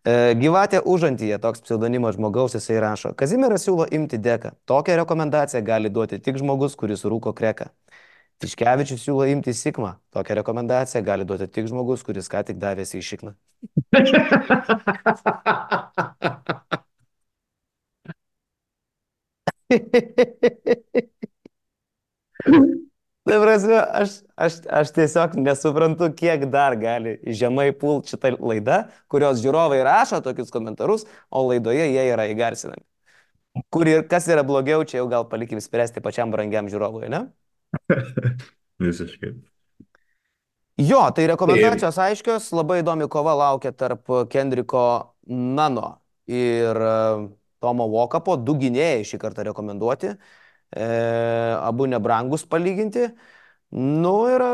E, 0.00 0.32
Gyvatė 0.40 0.80
užantyje, 0.88 1.36
toks 1.42 1.60
pseudonimas 1.64 2.16
žmogaus, 2.16 2.54
jisai 2.56 2.78
rašo. 2.80 3.12
Kazimieras 3.20 3.66
siūlo 3.66 3.84
imti 3.92 4.18
deką. 4.18 4.54
Tokią 4.70 4.96
rekomendaciją 5.02 5.60
gali 5.64 5.90
duoti 5.92 6.18
tik 6.24 6.38
žmogus, 6.40 6.76
kuris 6.80 7.04
rūko 7.04 7.34
kreką. 7.36 7.68
Tiškevičius 8.40 9.04
siūlo 9.04 9.26
imti 9.28 9.52
sikmą. 9.56 9.94
Tokią 10.16 10.34
rekomendaciją 10.40 11.04
gali 11.04 11.24
duoti 11.28 11.50
tik 11.52 11.68
žmogus, 11.68 12.04
kuris 12.06 12.32
ką 12.32 12.40
tik 12.48 12.56
davėsi 12.62 13.00
į 13.00 13.02
šikną. 13.10 13.32
Tai 23.30 23.36
prasme, 23.38 23.76
aš, 23.78 24.14
aš, 24.34 24.54
aš 24.66 24.90
tiesiog 24.96 25.36
nesuprantu, 25.38 26.08
kiek 26.18 26.48
dar 26.50 26.74
gali 26.78 27.12
žemai 27.40 27.68
pult 27.78 28.10
šitą 28.10 28.32
laidą, 28.42 28.80
kurios 29.12 29.38
žiūrovai 29.44 29.78
rašo 29.86 30.18
tokius 30.24 30.50
komentarus, 30.50 31.04
o 31.30 31.44
laidoje 31.46 31.84
jie 31.92 32.08
yra 32.10 32.26
įgarsinami. 32.32 32.82
Kur 33.70 33.86
ir 33.86 34.02
kas 34.10 34.26
yra 34.30 34.42
blogiau, 34.46 34.82
čia 34.82 34.98
jau 34.98 35.06
gal 35.12 35.28
palikim 35.30 35.62
spręsti 35.62 36.02
pačiam 36.02 36.34
brangiam 36.34 36.66
žiūrovui, 36.70 37.06
ne? 37.12 37.22
Visiškai. 38.82 39.36
Jo, 40.80 41.04
tai 41.14 41.28
rekomendacijos 41.30 42.02
aiškios, 42.02 42.50
labai 42.56 42.80
įdomi 42.80 43.06
kova 43.12 43.36
laukia 43.38 43.70
tarp 43.76 44.10
Kendriko 44.32 44.82
Nano 45.30 46.00
ir 46.26 46.82
e, 46.82 46.94
Tomo 47.62 47.86
Vokapo, 47.92 48.34
du 48.40 48.58
gynėjai 48.58 49.04
šį 49.06 49.20
kartą 49.22 49.44
rekomenduoti, 49.50 50.16
e, 50.72 50.86
abu 51.60 51.86
nebrangus 51.90 52.46
palyginti. 52.48 53.10
Nu 53.70 54.14
ir 54.32 54.44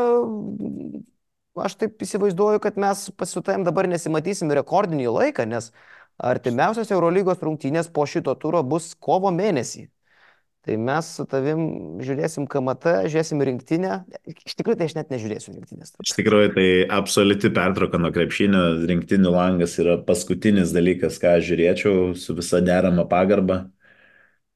aš 1.65 1.77
taip 1.81 2.01
įsivaizduoju, 2.05 2.61
kad 2.61 2.77
mes 2.77 3.07
pasitavim 3.17 3.65
dabar 3.65 3.89
nesimatysim 3.89 4.51
rekordinį 4.53 5.09
laiką, 5.09 5.47
nes 5.49 5.71
artimiausios 6.17 6.91
Eurolygos 6.93 7.41
rungtynės 7.41 7.89
po 7.93 8.05
šito 8.09 8.33
turo 8.37 8.63
bus 8.65 8.93
kovo 8.99 9.33
mėnesį. 9.33 9.87
Tai 10.67 10.75
mes 10.83 11.09
su 11.15 11.23
tavim 11.31 11.61
žiūrėsim 12.03 12.43
KMT, 12.51 12.93
žiūrėsim 13.07 13.39
rinktinę. 13.47 14.01
Iš 14.27 14.57
tikrųjų, 14.59 14.79
tai 14.81 14.87
aš 14.89 14.95
net 14.97 15.13
nežiūrėsiu 15.13 15.53
rinktinės. 15.53 15.93
Iš 16.03 16.11
tikrųjų, 16.17 16.49
tai 16.57 16.65
absoliuti 16.91 17.53
pertrauka 17.55 18.01
nuo 18.01 18.11
krepšinio, 18.11 18.63
rinktinių 18.89 19.31
langas 19.31 19.77
yra 19.79 19.95
paskutinis 20.03 20.73
dalykas, 20.75 21.21
ką 21.23 21.37
žiūrėčiau 21.47 22.11
su 22.19 22.35
visa 22.35 22.59
derama 22.59 23.07
pagarba. 23.07 23.61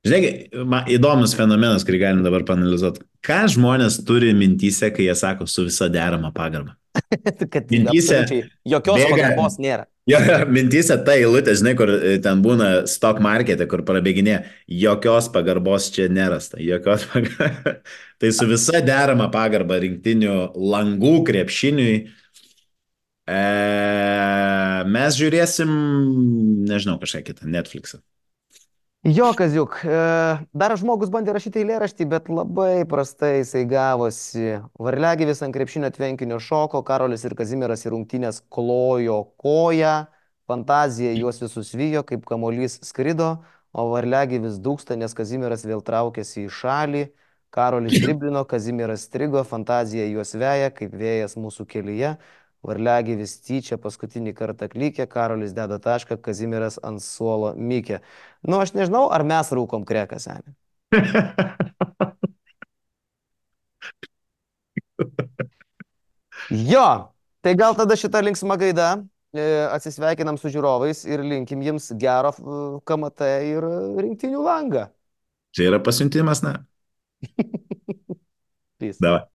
Žinai, 0.07 0.29
man 0.65 0.87
įdomus 0.89 1.35
fenomenas, 1.37 1.83
kurį 1.85 1.99
galim 2.01 2.21
dabar 2.25 2.41
panalizuoti. 2.47 3.03
Ką 3.21 3.43
žmonės 3.53 3.99
turi 4.07 4.31
mintyse, 4.33 4.89
kai 4.95 5.05
jie 5.05 5.15
sako 5.17 5.45
su 5.45 5.67
visa 5.67 5.89
derama 5.93 6.31
pagarba? 6.33 6.73
kad 7.53 7.69
Mintyse 7.71 8.23
jokios 8.67 8.97
bėga- 8.97 9.11
pagarbos 9.13 9.59
nėra. 9.61 9.85
Jo, 10.09 10.17
mintyse 10.49 10.95
ta 11.05 11.13
eilutė, 11.13 11.53
žinai, 11.55 11.75
kur 11.77 11.91
e, 11.93 12.15
ten 12.25 12.39
būna 12.41 12.87
stock 12.89 13.19
markete, 13.21 13.67
kur 13.69 13.83
prabėginė, 13.85 14.39
jokios 14.81 15.27
pagarbos 15.31 15.91
čia 15.93 16.07
nerasta, 16.09 16.57
jokios 16.57 17.05
pagarbos. 17.11 17.99
tai 18.19 18.31
su 18.33 18.47
visa 18.49 18.81
derama 18.81 19.29
pagarba 19.31 19.77
rinktinių 19.83 20.39
langų 20.57 21.13
krepšiniui. 21.29 21.93
E, 23.29 23.39
mes 24.97 25.21
žiūrėsim, 25.21 25.77
nežinau, 26.73 26.97
kažką 27.05 27.21
kitą, 27.29 27.45
Netflixą. 27.53 28.01
Jo, 29.03 29.31
Kaziuk, 29.33 29.79
e, 29.81 29.93
dar 30.53 30.75
žmogus 30.77 31.09
bandė 31.09 31.33
rašyti 31.33 31.63
eilėraštį, 31.63 32.05
bet 32.05 32.27
labai 32.29 32.83
prastai 32.85 33.39
jisai 33.39 33.63
gavosi. 33.65 34.59
Varliagyvis 34.77 35.41
ant 35.41 35.55
krepšinio 35.55 35.89
tvenkinio 35.95 36.37
šoko, 36.37 36.83
Karolis 36.85 37.25
ir 37.25 37.33
Kazimieras 37.39 37.81
į 37.87 37.95
rungtynės 37.95 38.43
klojo 38.53 39.23
koją, 39.41 39.95
fantazija 40.45 41.15
juos 41.17 41.41
visus 41.41 41.73
vyjo, 41.73 42.03
kaip 42.05 42.29
kamolys 42.29 42.77
skrido, 42.85 43.31
o 43.73 43.87
varliagyvis 43.89 44.61
dūksta, 44.61 44.99
nes 45.01 45.17
Kazimieras 45.17 45.65
vėl 45.65 45.81
traukėsi 45.81 46.45
į 46.45 46.53
šalį. 46.61 47.07
Karolis 47.49 47.97
driblino, 48.05 48.45
Kazimieras 48.45 49.07
strigo, 49.09 49.41
fantazija 49.49 50.05
juos 50.13 50.37
veja, 50.37 50.69
kaip 50.69 50.93
vėjas 50.93 51.33
mūsų 51.41 51.65
kelyje. 51.73 52.19
Varliagyvis 52.67 53.39
tyčia 53.41 53.77
paskutinį 53.81 54.35
kartą 54.37 54.67
klikė, 54.69 55.07
Karolis 55.09 55.55
deda 55.57 55.79
tašką, 55.81 56.19
Kazimieras 56.21 56.77
ant 56.85 57.01
suolo 57.01 57.55
mykė. 57.57 58.01
Nu, 58.45 58.59
aš 58.61 58.75
nežinau, 58.77 59.07
ar 59.13 59.25
mes 59.25 59.49
rūkom 59.57 59.85
kreką, 59.87 60.21
seniai. 60.21 60.53
Jo, 66.51 67.13
tai 67.41 67.53
gal 67.55 67.75
tada 67.77 67.95
šitą 67.95 68.19
linksmą 68.25 68.57
gaidą 68.59 68.87
e, 69.31 69.43
atsisveikinam 69.71 70.37
su 70.39 70.51
žiūrovais 70.51 71.05
ir 71.07 71.23
linkim 71.23 71.61
jiems 71.63 71.91
gero 72.01 72.33
KMT 72.87 73.29
ir 73.53 73.67
rinktinių 74.01 74.43
langą. 74.43 74.89
Čia 75.55 75.69
yra 75.71 75.79
pasiuntimas, 75.83 76.43
na. 76.43 76.57
Peace. 78.79 78.99
Davai. 78.99 79.23